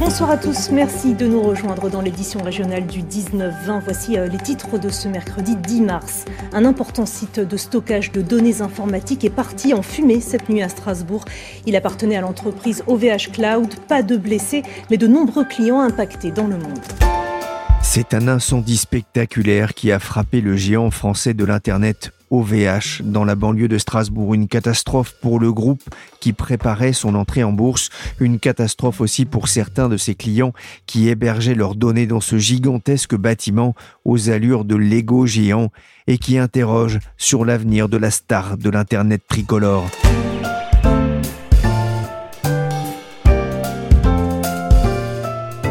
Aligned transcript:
Bonsoir 0.00 0.30
à 0.30 0.38
tous, 0.38 0.70
merci 0.70 1.12
de 1.12 1.26
nous 1.26 1.42
rejoindre 1.42 1.90
dans 1.90 2.00
l'édition 2.00 2.42
régionale 2.42 2.86
du 2.86 3.02
19-20. 3.02 3.82
Voici 3.84 4.16
euh, 4.16 4.28
les 4.28 4.38
titres 4.38 4.78
de 4.78 4.88
ce 4.88 5.08
mercredi 5.08 5.56
10 5.56 5.82
mars. 5.82 6.24
Un 6.54 6.64
important 6.64 7.04
site 7.04 7.38
de 7.38 7.56
stockage 7.58 8.10
de 8.10 8.22
données 8.22 8.62
informatiques 8.62 9.26
est 9.26 9.30
parti 9.30 9.74
en 9.74 9.82
fumée 9.82 10.22
cette 10.22 10.48
nuit 10.48 10.62
à 10.62 10.70
Strasbourg. 10.70 11.26
Il 11.66 11.76
appartenait 11.76 12.16
à 12.16 12.22
l'entreprise 12.22 12.82
OVH 12.86 13.30
Cloud. 13.30 13.74
Pas 13.88 14.02
de 14.02 14.16
blessés, 14.16 14.62
mais 14.90 14.96
de 14.96 15.06
nombreux 15.06 15.44
clients 15.44 15.80
impactés 15.80 16.30
dans 16.30 16.46
le 16.46 16.56
monde. 16.56 16.80
C'est 17.92 18.14
un 18.14 18.28
incendie 18.28 18.76
spectaculaire 18.76 19.74
qui 19.74 19.90
a 19.90 19.98
frappé 19.98 20.40
le 20.40 20.54
géant 20.54 20.92
français 20.92 21.34
de 21.34 21.44
l'Internet 21.44 22.12
OVH 22.30 23.02
dans 23.02 23.24
la 23.24 23.34
banlieue 23.34 23.66
de 23.66 23.78
Strasbourg. 23.78 24.32
Une 24.32 24.46
catastrophe 24.46 25.16
pour 25.20 25.40
le 25.40 25.52
groupe 25.52 25.82
qui 26.20 26.32
préparait 26.32 26.92
son 26.92 27.16
entrée 27.16 27.42
en 27.42 27.50
bourse. 27.50 27.90
Une 28.20 28.38
catastrophe 28.38 29.00
aussi 29.00 29.24
pour 29.24 29.48
certains 29.48 29.88
de 29.88 29.96
ses 29.96 30.14
clients 30.14 30.52
qui 30.86 31.08
hébergeaient 31.08 31.56
leurs 31.56 31.74
données 31.74 32.06
dans 32.06 32.20
ce 32.20 32.38
gigantesque 32.38 33.16
bâtiment 33.16 33.74
aux 34.04 34.30
allures 34.30 34.64
de 34.64 34.76
Lego 34.76 35.26
géant 35.26 35.72
et 36.06 36.18
qui 36.18 36.38
interroge 36.38 37.00
sur 37.16 37.44
l'avenir 37.44 37.88
de 37.88 37.96
la 37.96 38.12
star 38.12 38.56
de 38.56 38.70
l'Internet 38.70 39.22
tricolore. 39.28 39.90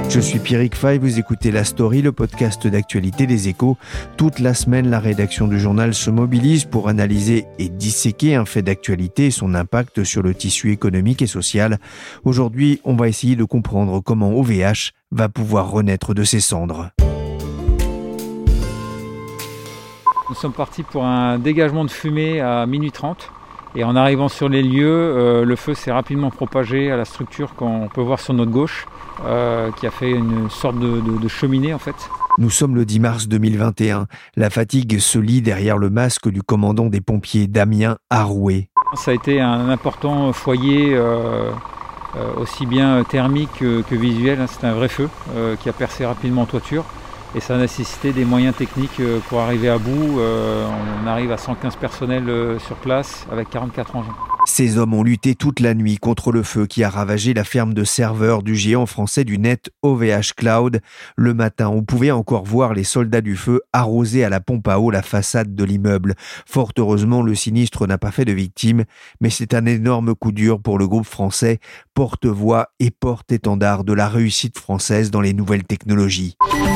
Je 0.09 0.19
suis 0.19 0.39
Pierrick 0.39 0.73
Fay, 0.73 0.97
vous 0.97 1.19
écoutez 1.19 1.51
La 1.51 1.63
Story, 1.63 2.01
le 2.01 2.11
podcast 2.11 2.65
d'actualité 2.65 3.27
des 3.27 3.47
échos. 3.47 3.77
Toute 4.17 4.39
la 4.39 4.55
semaine, 4.55 4.89
la 4.89 4.99
rédaction 4.99 5.47
du 5.47 5.59
journal 5.59 5.93
se 5.93 6.09
mobilise 6.09 6.65
pour 6.65 6.89
analyser 6.89 7.45
et 7.59 7.69
disséquer 7.69 8.33
un 8.33 8.45
fait 8.45 8.63
d'actualité 8.63 9.27
et 9.27 9.31
son 9.31 9.53
impact 9.53 10.03
sur 10.03 10.23
le 10.23 10.33
tissu 10.33 10.71
économique 10.71 11.21
et 11.21 11.27
social. 11.27 11.77
Aujourd'hui, 12.23 12.81
on 12.85 12.95
va 12.95 13.07
essayer 13.07 13.35
de 13.35 13.43
comprendre 13.43 13.99
comment 13.99 14.31
OVH 14.31 14.93
va 15.11 15.29
pouvoir 15.29 15.69
renaître 15.69 16.15
de 16.15 16.23
ses 16.23 16.39
cendres. 16.39 16.89
Nous 20.27 20.35
sommes 20.35 20.53
partis 20.53 20.81
pour 20.81 21.05
un 21.05 21.37
dégagement 21.37 21.85
de 21.85 21.91
fumée 21.91 22.41
à 22.41 22.65
minuit 22.65 22.91
30. 22.91 23.31
Et 23.75 23.83
en 23.83 23.95
arrivant 23.95 24.29
sur 24.29 24.49
les 24.49 24.63
lieux, 24.63 24.87
euh, 24.89 25.45
le 25.45 25.55
feu 25.55 25.73
s'est 25.75 25.91
rapidement 25.91 26.31
propagé 26.31 26.91
à 26.91 26.97
la 26.97 27.05
structure 27.05 27.53
qu'on 27.55 27.87
peut 27.93 28.01
voir 28.01 28.19
sur 28.19 28.33
notre 28.33 28.51
gauche, 28.51 28.87
euh, 29.25 29.69
qui 29.79 29.85
a 29.85 29.91
fait 29.91 30.09
une 30.11 30.49
sorte 30.49 30.79
de, 30.79 30.99
de- 31.01 31.17
de 31.21 31.27
cheminée 31.27 31.73
en 31.73 31.77
fait. 31.79 31.95
Nous 32.39 32.49
sommes 32.49 32.73
le 32.75 32.85
10 32.85 32.99
mars 32.99 33.27
2021. 33.27 34.07
La 34.35 34.49
fatigue 34.49 34.97
se 34.99 35.19
lit 35.19 35.41
derrière 35.41 35.77
le 35.77 35.89
masque 35.89 36.29
du 36.29 36.41
commandant 36.41 36.87
des 36.87 37.01
pompiers 37.01 37.47
Damien 37.47 37.97
Arouet. 38.09 38.69
Ça 38.95 39.11
a 39.11 39.13
été 39.13 39.39
un 39.39 39.69
important 39.69 40.33
foyer, 40.33 40.95
euh, 40.95 41.51
aussi 42.37 42.65
bien 42.65 43.03
thermique 43.03 43.49
que, 43.59 43.81
que 43.81 43.93
visuel. 43.95 44.39
hein. 44.41 44.47
C'est 44.47 44.65
un 44.65 44.73
vrai 44.73 44.87
feu 44.87 45.09
qui 45.59 45.69
a 45.69 45.73
percé 45.73 46.05
rapidement 46.07 46.41
en 46.41 46.45
toiture. 46.45 46.85
Et 47.35 47.39
ça 47.39 47.55
a 47.55 47.57
nécessité 47.57 48.11
des 48.11 48.25
moyens 48.25 48.55
techniques 48.55 48.99
euh, 48.99 49.19
pour 49.29 49.39
arriver 49.39 49.69
à 49.69 49.77
bout. 49.77 50.19
Euh, 50.19 50.67
on 51.03 51.07
arrive 51.07 51.31
à 51.31 51.37
115 51.37 51.75
personnels 51.75 52.27
euh, 52.27 52.57
sur 52.59 52.75
place 52.77 53.27
avec 53.31 53.49
44 53.51 53.95
engins. 53.95 54.15
Ces 54.45 54.79
hommes 54.79 54.95
ont 54.95 55.03
lutté 55.03 55.35
toute 55.35 55.59
la 55.59 55.75
nuit 55.75 55.97
contre 55.97 56.31
le 56.31 56.41
feu 56.41 56.65
qui 56.65 56.83
a 56.83 56.89
ravagé 56.89 57.35
la 57.35 57.43
ferme 57.43 57.75
de 57.75 57.83
serveurs 57.83 58.41
du 58.41 58.55
géant 58.55 58.87
français 58.87 59.23
du 59.23 59.37
net 59.37 59.69
OVH 59.83 60.33
Cloud. 60.35 60.81
Le 61.15 61.33
matin, 61.35 61.67
on 61.67 61.83
pouvait 61.83 62.09
encore 62.09 62.45
voir 62.45 62.73
les 62.73 62.83
soldats 62.83 63.21
du 63.21 63.35
feu 63.35 63.61
arroser 63.73 64.23
à 64.23 64.29
la 64.29 64.39
pompe 64.39 64.67
à 64.67 64.79
eau 64.79 64.89
la 64.89 65.03
façade 65.03 65.53
de 65.53 65.63
l'immeuble. 65.63 66.15
Fort 66.47 66.71
heureusement, 66.77 67.21
le 67.21 67.35
sinistre 67.35 67.85
n'a 67.85 67.99
pas 67.99 68.11
fait 68.11 68.25
de 68.25 68.33
victimes, 68.33 68.85
mais 69.21 69.29
c'est 69.29 69.53
un 69.53 69.67
énorme 69.67 70.15
coup 70.15 70.31
dur 70.31 70.59
pour 70.59 70.79
le 70.79 70.87
groupe 70.87 71.05
français, 71.05 71.59
porte-voix 71.93 72.69
et 72.79 72.89
porte-étendard 72.89 73.83
de 73.83 73.93
la 73.93 74.09
réussite 74.09 74.57
française 74.57 75.11
dans 75.11 75.21
les 75.21 75.33
nouvelles 75.33 75.65
technologies. 75.65 76.35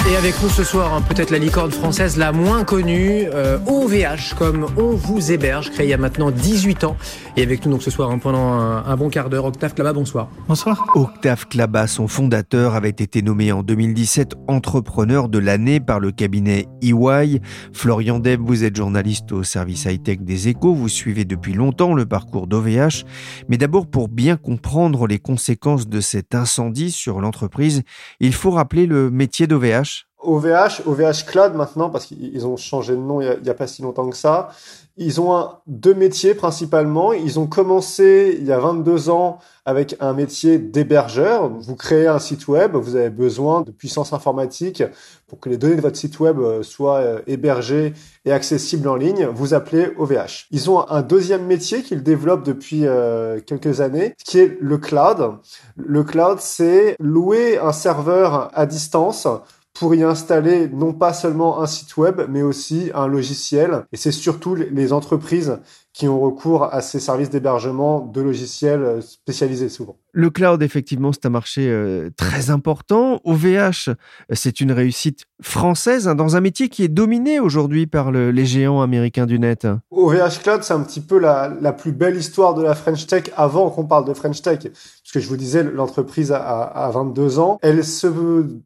Et 0.09 0.15
avec 0.17 0.41
nous 0.43 0.49
ce 0.49 0.63
soir, 0.63 0.93
hein, 0.93 1.01
peut-être 1.01 1.31
la 1.31 1.39
licorne 1.39 1.71
française 1.71 2.17
la 2.17 2.31
moins 2.31 2.63
connue, 2.65 3.25
euh, 3.33 3.57
OVH, 3.65 4.35
comme 4.37 4.67
On 4.77 4.91
vous 4.91 5.31
héberge, 5.31 5.71
créé 5.71 5.87
il 5.87 5.89
y 5.89 5.93
a 5.93 5.97
maintenant 5.97 6.29
18 6.29 6.83
ans. 6.83 6.97
Et 7.35 7.41
avec 7.41 7.65
nous 7.65 7.71
donc 7.71 7.81
ce 7.81 7.89
soir, 7.89 8.11
hein, 8.11 8.19
pendant 8.19 8.51
un, 8.51 8.85
un 8.85 8.95
bon 8.95 9.09
quart 9.09 9.29
d'heure, 9.29 9.45
Octave 9.45 9.73
Clabat, 9.73 9.93
bonsoir. 9.93 10.29
Bonsoir. 10.47 10.85
Octave 10.95 11.47
Clabat, 11.47 11.87
son 11.87 12.07
fondateur, 12.07 12.75
avait 12.75 12.89
été 12.89 13.21
nommé 13.21 13.51
en 13.51 13.63
2017 13.63 14.35
entrepreneur 14.47 15.29
de 15.29 15.39
l'année 15.39 15.79
par 15.79 15.99
le 15.99 16.11
cabinet 16.11 16.67
EY. 16.81 17.41
Florian 17.71 18.19
Deb, 18.19 18.41
vous 18.41 18.63
êtes 18.63 18.75
journaliste 18.75 19.31
au 19.31 19.43
service 19.43 19.85
high-tech 19.85 20.19
des 20.19 20.49
échos. 20.49 20.73
Vous 20.75 20.89
suivez 20.89 21.25
depuis 21.25 21.53
longtemps 21.53 21.93
le 21.93 22.05
parcours 22.05 22.47
d'OVH. 22.47 23.05
Mais 23.47 23.57
d'abord, 23.57 23.87
pour 23.87 24.09
bien 24.09 24.37
comprendre 24.37 25.07
les 25.07 25.19
conséquences 25.19 25.87
de 25.87 26.01
cet 26.01 26.35
incendie 26.35 26.91
sur 26.91 27.19
l'entreprise, 27.21 27.83
il 28.19 28.33
faut 28.33 28.51
rappeler 28.51 28.85
le 28.85 29.09
métier 29.09 29.47
d'OVH. 29.47 29.82
OVH, 30.23 30.81
OVH 30.85 31.25
Cloud 31.25 31.53
maintenant, 31.53 31.89
parce 31.89 32.05
qu'ils 32.05 32.47
ont 32.47 32.57
changé 32.57 32.93
de 32.93 33.01
nom 33.01 33.21
il 33.21 33.39
n'y 33.41 33.49
a, 33.49 33.53
pas 33.53 33.67
si 33.67 33.81
longtemps 33.81 34.09
que 34.09 34.15
ça. 34.15 34.49
Ils 34.95 35.19
ont 35.19 35.49
deux 35.65 35.95
métiers 35.95 36.35
principalement. 36.35 37.13
Ils 37.13 37.39
ont 37.39 37.47
commencé 37.47 38.37
il 38.39 38.45
y 38.45 38.51
a 38.51 38.59
22 38.59 39.09
ans 39.09 39.39
avec 39.65 39.95
un 39.99 40.13
métier 40.13 40.59
d'hébergeur. 40.59 41.49
Vous 41.49 41.75
créez 41.75 42.05
un 42.07 42.19
site 42.19 42.47
web, 42.47 42.75
vous 42.75 42.95
avez 42.95 43.09
besoin 43.09 43.61
de 43.61 43.71
puissance 43.71 44.13
informatique 44.13 44.83
pour 45.27 45.39
que 45.39 45.49
les 45.49 45.57
données 45.57 45.77
de 45.77 45.81
votre 45.81 45.97
site 45.97 46.19
web 46.19 46.37
soient 46.61 47.03
hébergées 47.25 47.93
et 48.25 48.31
accessibles 48.31 48.87
en 48.87 48.95
ligne. 48.95 49.25
Vous 49.25 49.55
appelez 49.55 49.91
OVH. 49.97 50.47
Ils 50.51 50.69
ont 50.69 50.87
un 50.87 51.01
deuxième 51.01 51.45
métier 51.45 51.81
qu'ils 51.81 52.03
développent 52.03 52.45
depuis 52.45 52.85
euh, 52.85 53.39
quelques 53.39 53.81
années, 53.81 54.13
qui 54.23 54.39
est 54.39 54.57
le 54.61 54.77
cloud. 54.77 55.37
Le 55.75 56.03
cloud, 56.03 56.37
c'est 56.39 56.95
louer 56.99 57.57
un 57.57 57.73
serveur 57.73 58.51
à 58.53 58.65
distance 58.67 59.27
pour 59.73 59.95
y 59.95 60.03
installer 60.03 60.67
non 60.69 60.93
pas 60.93 61.13
seulement 61.13 61.61
un 61.61 61.67
site 61.67 61.97
web, 61.97 62.21
mais 62.29 62.41
aussi 62.41 62.91
un 62.93 63.07
logiciel. 63.07 63.85
Et 63.91 63.97
c'est 63.97 64.11
surtout 64.11 64.55
les 64.55 64.93
entreprises 64.93 65.59
qui 65.93 66.07
ont 66.07 66.19
recours 66.19 66.73
à 66.73 66.81
ces 66.81 66.99
services 66.99 67.29
d'hébergement 67.29 67.99
de 67.99 68.21
logiciels 68.21 69.01
spécialisés 69.01 69.69
souvent. 69.69 69.97
Le 70.15 70.29
cloud, 70.29 70.61
effectivement, 70.61 71.11
c'est 71.11 71.25
un 71.25 71.31
marché 71.31 71.67
euh, 71.67 72.11
très 72.15 72.51
important. 72.51 73.19
OVH, 73.23 73.89
c'est 74.31 74.61
une 74.61 74.71
réussite 74.71 75.25
française 75.41 76.07
hein, 76.07 76.13
dans 76.13 76.35
un 76.35 76.41
métier 76.41 76.69
qui 76.69 76.83
est 76.83 76.87
dominé 76.87 77.39
aujourd'hui 77.39 77.87
par 77.87 78.11
le, 78.11 78.29
les 78.29 78.45
géants 78.45 78.81
américains 78.81 79.25
du 79.25 79.39
net. 79.39 79.67
OVH 79.89 80.43
Cloud, 80.43 80.63
c'est 80.63 80.73
un 80.73 80.81
petit 80.81 81.01
peu 81.01 81.17
la, 81.17 81.51
la, 81.59 81.73
plus 81.73 81.91
belle 81.91 82.15
histoire 82.15 82.53
de 82.53 82.61
la 82.61 82.75
French 82.75 83.07
Tech 83.07 83.23
avant 83.35 83.71
qu'on 83.71 83.85
parle 83.85 84.05
de 84.05 84.13
French 84.13 84.43
Tech. 84.43 84.59
Parce 84.59 85.11
que 85.11 85.19
je 85.19 85.27
vous 85.27 85.35
disais, 85.35 85.63
l'entreprise 85.63 86.31
a, 86.31 86.37
a, 86.37 86.91
22 86.91 87.39
ans. 87.39 87.57
Elle 87.63 87.83
se 87.83 88.07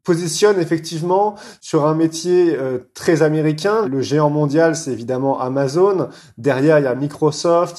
positionne 0.04 0.60
effectivement 0.60 1.36
sur 1.62 1.86
un 1.86 1.96
métier 1.96 2.58
euh, 2.58 2.80
très 2.94 3.22
américain. 3.22 3.88
Le 3.88 4.02
géant 4.02 4.30
mondial, 4.30 4.76
c'est 4.76 4.92
évidemment 4.92 5.40
Amazon. 5.40 6.10
Derrière, 6.38 6.80
il 6.80 6.84
y 6.84 6.88
a 6.88 6.96
Microsoft, 6.96 7.17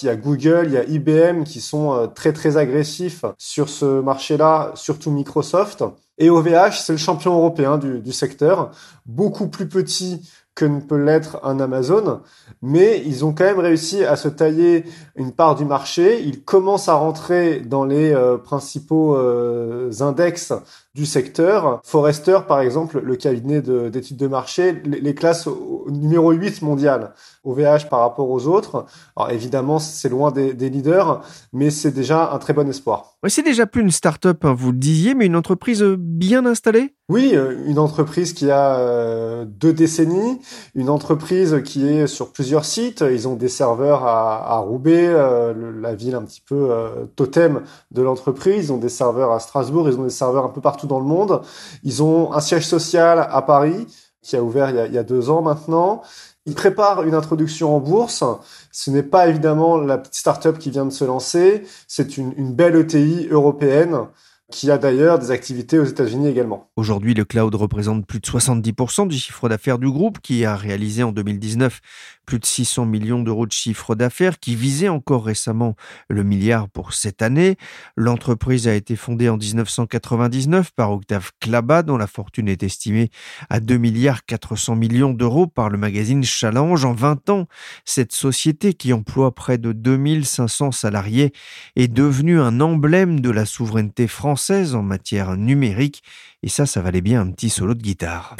il 0.03 0.07
y 0.07 0.09
a 0.09 0.17
Google, 0.17 0.65
il 0.67 0.73
y 0.73 0.77
a 0.77 0.85
IBM 0.85 1.45
qui 1.45 1.61
sont 1.61 1.93
euh, 1.93 2.07
très 2.07 2.33
très 2.33 2.57
agressifs 2.57 3.25
sur 3.39 3.69
ce 3.69 4.01
marché-là, 4.01 4.73
surtout 4.75 5.11
Microsoft. 5.11 5.85
Et 6.19 6.31
OVH, 6.31 6.81
c'est 6.81 6.93
le 6.93 6.99
champion 6.99 7.37
européen 7.37 7.79
du, 7.79 8.01
du, 8.01 8.13
secteur, 8.13 8.73
beaucoup 9.07 9.49
plus 9.49 9.69
petit 9.69 10.29
que 10.59 10.65
ne 10.65 10.81
peut 10.81 10.97
l'être 10.97 11.39
un 11.45 11.61
Amazon, 11.61 12.21
mais 12.63 13.01
ils 13.07 13.25
ont 13.25 13.33
quand 13.33 13.45
même 13.45 13.61
réussi 13.61 14.05
à 14.05 14.17
se 14.17 14.27
tailler 14.27 14.85
une 15.15 15.31
part 15.31 15.55
du 15.55 15.65
marché. 15.65 16.21
Ils 16.21 16.43
commencent 16.43 16.89
à 16.89 16.95
rentrer 16.95 17.61
dans 17.61 17.85
les 17.85 18.13
euh, 18.13 18.39
principaux 18.39 19.15
euh, 19.15 19.93
index 20.01 20.53
du 20.99 21.07
secteur. 21.07 21.81
Forrester, 21.85 22.41
par 22.49 22.61
exemple, 22.61 23.01
le 23.01 23.15
cabinet 23.15 23.63
d'études 23.63 24.17
de, 24.17 24.27
marché, 24.27 24.83
les, 24.85 25.15
classes 25.15 25.47
au, 25.47 25.87
numéro 25.89 26.33
8 26.33 26.63
mondial, 26.63 27.15
OVH 27.45 27.89
par 27.89 28.01
rapport 28.01 28.29
aux 28.29 28.49
autres. 28.49 28.85
Alors 29.17 29.31
évidemment, 29.31 29.79
c'est 29.79 30.09
loin 30.09 30.33
des, 30.33 30.53
leaders, 30.53 31.23
mais 31.53 31.71
c'est 31.71 31.93
déjà 31.93 32.33
un 32.33 32.39
très 32.39 32.53
bon 32.53 32.69
espoir. 32.69 33.15
c'est 33.29 33.45
déjà 33.45 33.67
plus 33.67 33.83
une 33.83 33.93
start-up, 33.93 34.45
hein, 34.45 34.55
vous 34.59 34.73
le 34.73 34.79
disiez, 34.79 35.15
mais 35.15 35.27
une 35.27 35.37
entreprise 35.37 35.85
bien 35.85 36.45
installée? 36.45 36.97
Oui, 37.11 37.31
euh, 37.33 37.57
une 37.65 37.79
entreprise 37.79 38.35
qui 38.35 38.51
a 38.51 38.79
euh, 38.81 39.47
deux 39.47 39.73
décennies, 39.73 40.41
une 40.75 40.91
entreprise 40.91 41.63
qui 41.65 41.89
est 41.89 42.07
sur 42.07 42.33
plusieurs 42.33 42.67
sites. 42.67 43.01
Ils 43.01 43.27
ont 43.27 43.35
des 43.35 43.49
serveurs 43.49 44.05
à, 44.05 44.57
à 44.57 44.59
Roubaix, 44.59 45.07
euh, 45.07 45.55
la 45.81 45.95
ville 45.95 46.15
un 46.15 46.23
petit 46.23 46.43
peu 46.43 46.71
totem 47.17 47.63
de 47.93 48.03
l'entreprise. 48.03 48.67
Ils 48.67 48.73
ont 48.73 48.79
des 48.79 48.91
serveurs 48.91 49.33
à 49.33 49.41
Strasbourg, 49.41 49.89
ils 49.89 49.99
ont 49.99 50.03
des 50.03 50.11
serveurs 50.11 50.45
un 50.45 50.51
peu 50.51 50.61
partout 50.61 50.87
dans 50.89 50.99
le 50.99 51.07
monde. 51.07 51.43
Ils 51.85 52.03
ont 52.03 52.33
un 52.33 52.41
siège 52.41 52.67
social 52.67 53.29
à 53.31 53.43
Paris 53.43 53.87
qui 54.23 54.37
a 54.37 54.43
ouvert 54.43 54.71
il 54.71 54.93
y 54.93 54.99
a, 54.99 55.03
deux 55.03 55.31
ans 55.31 55.43
maintenant. 55.43 56.03
Ils 56.45 56.55
préparent 56.55 57.03
une 57.03 57.15
introduction 57.15 57.77
en 57.77 57.81
bourse. 57.81 58.25
Ce 58.73 58.91
n'est 58.91 59.03
pas 59.03 59.29
évidemment 59.29 59.79
la 59.79 59.99
petite 59.99 60.17
start-up 60.17 60.59
qui 60.59 60.71
vient 60.71 60.85
de 60.87 60.91
se 60.91 61.05
lancer. 61.05 61.63
C'est 61.87 62.17
une, 62.17 62.55
belle 62.55 62.77
ETI 62.77 63.29
européenne 63.31 64.07
qui 64.51 64.71
a 64.71 64.79
d'ailleurs 64.79 65.19
des 65.19 65.31
activités 65.31 65.79
aux 65.79 65.85
États-Unis 65.85 66.27
également. 66.27 66.71
Aujourd'hui, 66.77 67.13
le 67.13 67.27
cloud 67.27 67.55
représente 67.55 68.07
plus 68.07 68.19
de 68.19 68.27
70% 68.27 69.07
du 69.07 69.17
chiffre 69.17 69.49
d'affaires 69.49 69.79
du 69.79 69.91
groupe 69.91 70.21
qui 70.21 70.47
a 70.47 70.57
réalisé 70.57 71.03
en 71.03 71.13
2019 71.13 71.81
plus 72.29 72.39
de 72.39 72.45
600 72.45 72.85
millions 72.85 73.23
d'euros 73.23 73.47
de 73.47 73.53
chiffre 73.53 73.95
d'affaires 73.95 74.39
qui 74.39 74.55
visait 74.55 74.91
encore 74.91 75.25
récemment 75.25 75.77
le 76.11 76.25
milliard 76.25 76.69
pour 76.69 76.93
cette 76.93 77.23
année. 77.23 77.57
L'entreprise 77.97 78.69
a 78.69 78.75
été 78.75 78.97
fondée 78.97 79.31
en 79.31 79.39
1999 79.39 80.73
par 80.73 80.93
Octave 80.93 81.31
Klaba 81.41 81.83
dont 81.83 81.97
la 81.97 82.07
fortune 82.07 82.49
est 82.49 82.63
estimée 82.63 83.09
à 83.49 83.61
2 83.61 83.79
milliards 83.79 84.27
400 84.27 84.77
millions 84.77 85.15
d'euros 85.15 85.47
par 85.47 85.71
le 85.71 85.79
magazine 85.79 86.23
Challenge. 86.23 86.85
En 86.85 86.93
20 86.93 87.31
ans, 87.31 87.47
cette 87.87 88.13
société 88.13 88.75
qui 88.75 88.93
emploie 88.93 89.35
près 89.35 89.57
de 89.57 89.73
2500 89.73 90.71
salariés 90.73 91.33
est 91.77 91.89
devenue 91.89 92.39
un 92.39 92.61
emblème 92.61 93.21
de 93.21 93.31
la 93.31 93.47
souveraineté 93.47 94.07
française 94.07 94.75
en 94.75 94.83
matière 94.83 95.35
numérique 95.39 96.03
et 96.43 96.51
ça, 96.51 96.67
ça 96.67 96.83
valait 96.83 97.01
bien 97.01 97.23
un 97.23 97.31
petit 97.31 97.49
solo 97.49 97.73
de 97.73 97.81
guitare. 97.81 98.37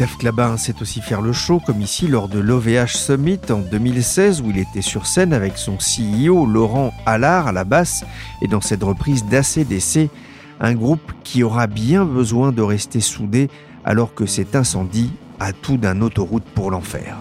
Octave 0.00 0.16
Clabin 0.18 0.56
sait 0.56 0.80
aussi 0.80 1.00
faire 1.00 1.20
le 1.20 1.32
show, 1.32 1.58
comme 1.58 1.82
ici 1.82 2.06
lors 2.06 2.28
de 2.28 2.38
l'OVH 2.38 2.94
Summit 2.94 3.40
en 3.50 3.58
2016, 3.58 4.42
où 4.42 4.50
il 4.50 4.58
était 4.58 4.80
sur 4.80 5.06
scène 5.06 5.32
avec 5.32 5.58
son 5.58 5.76
CEO 5.76 6.46
Laurent 6.46 6.94
Allard 7.04 7.48
à 7.48 7.52
la 7.52 7.64
basse, 7.64 8.04
et 8.40 8.46
dans 8.46 8.60
cette 8.60 8.84
reprise 8.84 9.24
d'ACDC, 9.24 10.08
un 10.60 10.74
groupe 10.74 11.12
qui 11.24 11.42
aura 11.42 11.66
bien 11.66 12.04
besoin 12.04 12.52
de 12.52 12.62
rester 12.62 13.00
soudé 13.00 13.50
alors 13.84 14.14
que 14.14 14.24
cet 14.24 14.54
incendie 14.54 15.10
a 15.40 15.52
tout 15.52 15.78
d'un 15.78 16.00
autoroute 16.00 16.44
pour 16.54 16.70
l'enfer. 16.70 17.16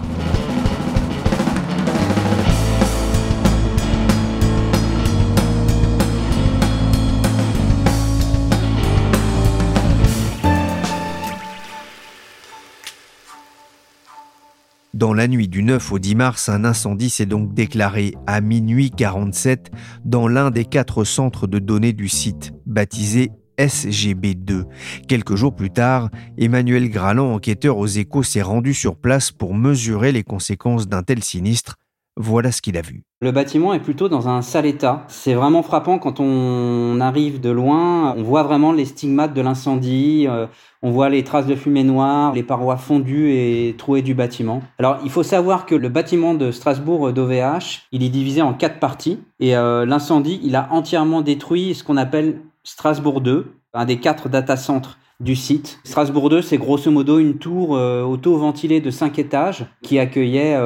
Dans 14.98 15.14
la 15.14 15.28
nuit 15.28 15.48
du 15.48 15.62
9 15.62 15.92
au 15.92 16.00
10 16.00 16.16
mars, 16.16 16.50
un 16.50 16.66
incendie 16.66 17.12
s'est 17.12 17.28
donc 17.28 17.54
déclaré 17.54 18.16
à 18.26 18.42
minuit 18.42 18.90
47 18.90 19.70
dans 20.06 20.28
l'un 20.28 20.50
des 20.50 20.66
quatre 20.66 21.04
centres 21.04 21.46
de 21.46 21.60
données 21.60 21.94
du 21.94 22.10
site, 22.10 22.52
baptisé 22.66 23.30
SGB2. 23.60 24.64
Quelques 25.08 25.36
jours 25.36 25.54
plus 25.54 25.70
tard, 25.70 26.10
Emmanuel 26.40 26.90
Graland, 26.90 27.32
enquêteur 27.32 27.78
aux 27.78 27.86
échos, 27.86 28.24
s'est 28.24 28.42
rendu 28.42 28.74
sur 28.74 28.96
place 28.96 29.32
pour 29.32 29.54
mesurer 29.54 30.12
les 30.12 30.24
conséquences 30.24 30.88
d'un 30.88 31.04
tel 31.04 31.22
sinistre. 31.24 31.76
Voilà 32.20 32.52
ce 32.52 32.64
qu'il 32.64 32.78
a 32.78 32.82
vu. 32.82 33.04
Le 33.22 33.32
bâtiment 33.32 33.76
est 33.76 33.80
plutôt 33.80 34.10
dans 34.10 34.28
un 34.28 34.42
sale 34.42 34.66
état. 34.66 35.06
C'est 35.08 35.36
vraiment 35.36 35.62
frappant 35.62 36.00
quand 36.00 36.20
on 36.20 37.00
arrive 37.00 37.40
de 37.40 37.52
loin. 37.52 38.16
On 38.18 38.24
voit 38.24 38.42
vraiment 38.42 38.72
les 38.72 38.86
stigmates 38.86 39.36
de 39.36 39.42
l'incendie. 39.42 40.26
Euh, 40.28 40.48
on 40.82 40.90
voit 40.90 41.10
les 41.10 41.24
traces 41.24 41.46
de 41.46 41.56
fumée 41.56 41.84
noire, 41.84 42.34
les 42.34 42.42
parois 42.42 42.78
fondues 42.78 43.32
et 43.32 43.76
trouées 43.78 44.02
du 44.02 44.16
bâtiment. 44.16 44.64
Alors, 44.80 44.98
il 45.04 45.12
faut 45.12 45.22
savoir 45.22 45.68
que 45.68 45.76
le 45.76 45.90
bâtiment 45.90 46.34
de 46.34 46.50
Strasbourg 46.50 47.14
d'OVH, 47.14 47.88
il 47.92 48.02
est 48.02 48.10
divisé 48.10 48.42
en 48.42 48.54
quatre 48.54 48.80
parties. 48.80 49.20
Et 49.40 49.56
euh, 49.56 49.86
l'incendie, 49.86 50.40
il 50.44 50.56
a 50.56 50.70
entièrement 50.72 51.22
détruit 51.22 51.76
ce 51.76 51.84
qu'on 51.84 51.98
appelle 51.98 52.42
Strasbourg 52.64 53.22
2, 53.22 53.54
un 53.76 53.86
des 53.86 53.98
quatre 53.98 54.28
data 54.28 54.58
centres 54.58 54.98
du 55.20 55.36
site. 55.36 55.80
Strasbourg 55.84 56.30
2, 56.30 56.42
c'est 56.42 56.58
grosso 56.58 56.92
modo 56.92 57.20
une 57.20 57.38
tour 57.38 57.76
euh, 57.76 58.04
auto-ventilée 58.04 58.82
de 58.82 58.92
5 58.92 59.18
étages 59.20 59.66
qui 59.82 60.00
accueillait 60.00 60.58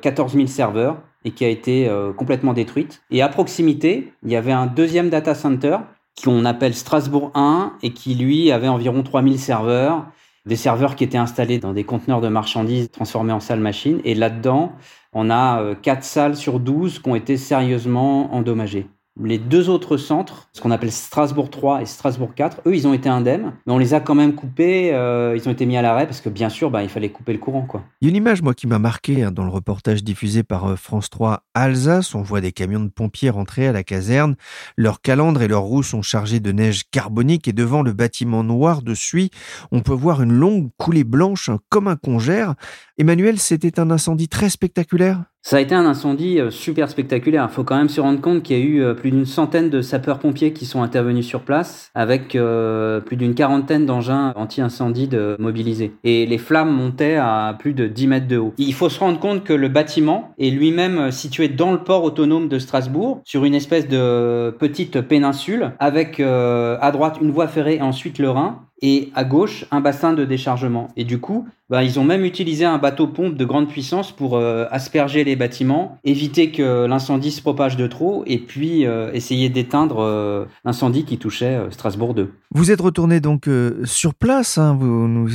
14 0.00 0.34
000 0.34 0.46
serveurs 0.46 0.98
et 1.26 1.32
qui 1.32 1.44
a 1.44 1.48
été 1.48 1.88
euh, 1.88 2.12
complètement 2.12 2.52
détruite. 2.52 3.02
Et 3.10 3.20
à 3.20 3.28
proximité, 3.28 4.12
il 4.22 4.30
y 4.30 4.36
avait 4.36 4.52
un 4.52 4.66
deuxième 4.66 5.10
data 5.10 5.34
center 5.34 5.78
qu'on 6.22 6.44
appelle 6.44 6.74
Strasbourg 6.74 7.32
1 7.34 7.74
et 7.82 7.92
qui 7.92 8.14
lui 8.14 8.52
avait 8.52 8.68
environ 8.68 9.02
3000 9.02 9.38
serveurs, 9.38 10.06
des 10.46 10.54
serveurs 10.54 10.94
qui 10.94 11.02
étaient 11.02 11.18
installés 11.18 11.58
dans 11.58 11.72
des 11.72 11.82
conteneurs 11.82 12.20
de 12.20 12.28
marchandises 12.28 12.90
transformés 12.92 13.32
en 13.32 13.40
salles 13.40 13.60
machines. 13.60 14.00
Et 14.04 14.14
là-dedans, 14.14 14.72
on 15.12 15.28
a 15.28 15.74
4 15.82 15.98
euh, 15.98 16.02
salles 16.02 16.36
sur 16.36 16.60
12 16.60 17.00
qui 17.00 17.08
ont 17.08 17.16
été 17.16 17.36
sérieusement 17.36 18.32
endommagées. 18.32 18.86
Les 19.18 19.38
deux 19.38 19.70
autres 19.70 19.96
centres, 19.96 20.48
ce 20.52 20.60
qu'on 20.60 20.70
appelle 20.70 20.92
Strasbourg 20.92 21.48
3 21.48 21.80
et 21.80 21.86
Strasbourg 21.86 22.34
4, 22.34 22.60
eux, 22.66 22.76
ils 22.76 22.86
ont 22.86 22.92
été 22.92 23.08
indemnes, 23.08 23.54
mais 23.66 23.72
on 23.72 23.78
les 23.78 23.94
a 23.94 24.00
quand 24.00 24.14
même 24.14 24.34
coupés, 24.34 24.92
euh, 24.92 25.34
ils 25.34 25.48
ont 25.48 25.52
été 25.52 25.64
mis 25.64 25.78
à 25.78 25.82
l'arrêt 25.82 26.06
parce 26.06 26.20
que 26.20 26.28
bien 26.28 26.50
sûr, 26.50 26.70
bah, 26.70 26.82
il 26.82 26.90
fallait 26.90 27.08
couper 27.08 27.32
le 27.32 27.38
courant. 27.38 27.62
Quoi. 27.62 27.82
Il 28.02 28.06
y 28.06 28.08
a 28.08 28.10
une 28.10 28.16
image, 28.16 28.42
moi, 28.42 28.52
qui 28.52 28.66
m'a 28.66 28.78
marqué 28.78 29.22
hein, 29.22 29.32
dans 29.32 29.44
le 29.44 29.50
reportage 29.50 30.04
diffusé 30.04 30.42
par 30.42 30.66
euh, 30.66 30.76
France 30.76 31.08
3 31.08 31.44
Alsace. 31.54 32.14
On 32.14 32.20
voit 32.20 32.42
des 32.42 32.52
camions 32.52 32.80
de 32.80 32.90
pompiers 32.90 33.30
rentrer 33.30 33.66
à 33.68 33.72
la 33.72 33.82
caserne. 33.82 34.36
Leurs 34.76 35.00
calandres 35.00 35.40
et 35.40 35.48
leurs 35.48 35.62
roues 35.62 35.82
sont 35.82 36.02
chargés 36.02 36.40
de 36.40 36.52
neige 36.52 36.82
carbonique 36.90 37.48
et 37.48 37.54
devant 37.54 37.82
le 37.82 37.94
bâtiment 37.94 38.44
noir 38.44 38.82
de 38.82 38.92
suie, 38.92 39.30
on 39.72 39.80
peut 39.80 39.94
voir 39.94 40.22
une 40.22 40.32
longue 40.32 40.68
coulée 40.76 41.04
blanche 41.04 41.48
hein, 41.48 41.58
comme 41.70 41.88
un 41.88 41.96
congère. 41.96 42.54
Emmanuel, 42.98 43.38
c'était 43.38 43.78
un 43.78 43.90
incendie 43.90 44.28
très 44.28 44.48
spectaculaire 44.48 45.24
ça 45.48 45.58
a 45.58 45.60
été 45.60 45.76
un 45.76 45.86
incendie 45.86 46.40
euh, 46.40 46.50
super 46.50 46.90
spectaculaire. 46.90 47.46
Il 47.48 47.54
faut 47.54 47.62
quand 47.62 47.76
même 47.76 47.88
se 47.88 48.00
rendre 48.00 48.20
compte 48.20 48.42
qu'il 48.42 48.58
y 48.58 48.60
a 48.60 48.64
eu 48.64 48.82
euh, 48.82 48.94
plus 48.94 49.12
d'une 49.12 49.26
centaine 49.26 49.70
de 49.70 49.80
sapeurs-pompiers 49.80 50.52
qui 50.52 50.66
sont 50.66 50.82
intervenus 50.82 51.24
sur 51.24 51.42
place, 51.42 51.92
avec 51.94 52.34
euh, 52.34 52.98
plus 52.98 53.16
d'une 53.16 53.36
quarantaine 53.36 53.86
d'engins 53.86 54.32
anti-incendie 54.34 55.08
mobilisés. 55.38 55.92
Et 56.02 56.26
les 56.26 56.38
flammes 56.38 56.72
montaient 56.72 57.14
à 57.14 57.54
plus 57.56 57.74
de 57.74 57.86
10 57.86 58.06
mètres 58.08 58.26
de 58.26 58.38
haut. 58.38 58.54
Il 58.58 58.74
faut 58.74 58.88
se 58.88 58.98
rendre 58.98 59.20
compte 59.20 59.44
que 59.44 59.52
le 59.52 59.68
bâtiment 59.68 60.34
est 60.40 60.50
lui-même 60.50 61.12
situé 61.12 61.46
dans 61.46 61.70
le 61.70 61.78
port 61.78 62.02
autonome 62.02 62.48
de 62.48 62.58
Strasbourg, 62.58 63.20
sur 63.24 63.44
une 63.44 63.54
espèce 63.54 63.86
de 63.86 64.50
petite 64.58 65.00
péninsule, 65.00 65.74
avec 65.78 66.18
à 66.18 66.90
droite 66.90 67.18
une 67.22 67.30
voie 67.30 67.46
ferrée 67.46 67.76
et 67.76 67.82
ensuite 67.82 68.18
le 68.18 68.30
Rhin 68.30 68.66
et 68.82 69.10
à 69.14 69.24
gauche 69.24 69.64
un 69.70 69.80
bassin 69.80 70.12
de 70.12 70.24
déchargement. 70.24 70.88
Et 70.96 71.04
du 71.04 71.18
coup, 71.18 71.46
bah, 71.70 71.82
ils 71.82 71.98
ont 71.98 72.04
même 72.04 72.24
utilisé 72.24 72.64
un 72.64 72.78
bateau 72.78 73.06
pompe 73.06 73.34
de 73.34 73.44
grande 73.44 73.68
puissance 73.68 74.12
pour 74.12 74.36
euh, 74.36 74.66
asperger 74.70 75.24
les 75.24 75.34
bâtiments, 75.34 75.98
éviter 76.04 76.50
que 76.50 76.86
l'incendie 76.86 77.30
se 77.30 77.42
propage 77.42 77.76
de 77.76 77.86
trop 77.86 78.22
et 78.26 78.38
puis 78.38 78.86
euh, 78.86 79.10
essayer 79.12 79.48
d'éteindre 79.48 80.00
euh, 80.00 80.44
l'incendie 80.64 81.04
qui 81.04 81.18
touchait 81.18 81.58
Strasbourg 81.70 82.14
2. 82.14 82.32
Vous 82.56 82.70
êtes 82.70 82.80
retourné 82.80 83.20
donc 83.20 83.50
sur 83.84 84.14
place, 84.14 84.56
hein, 84.56 84.74
vous 84.80 85.08
nous 85.08 85.28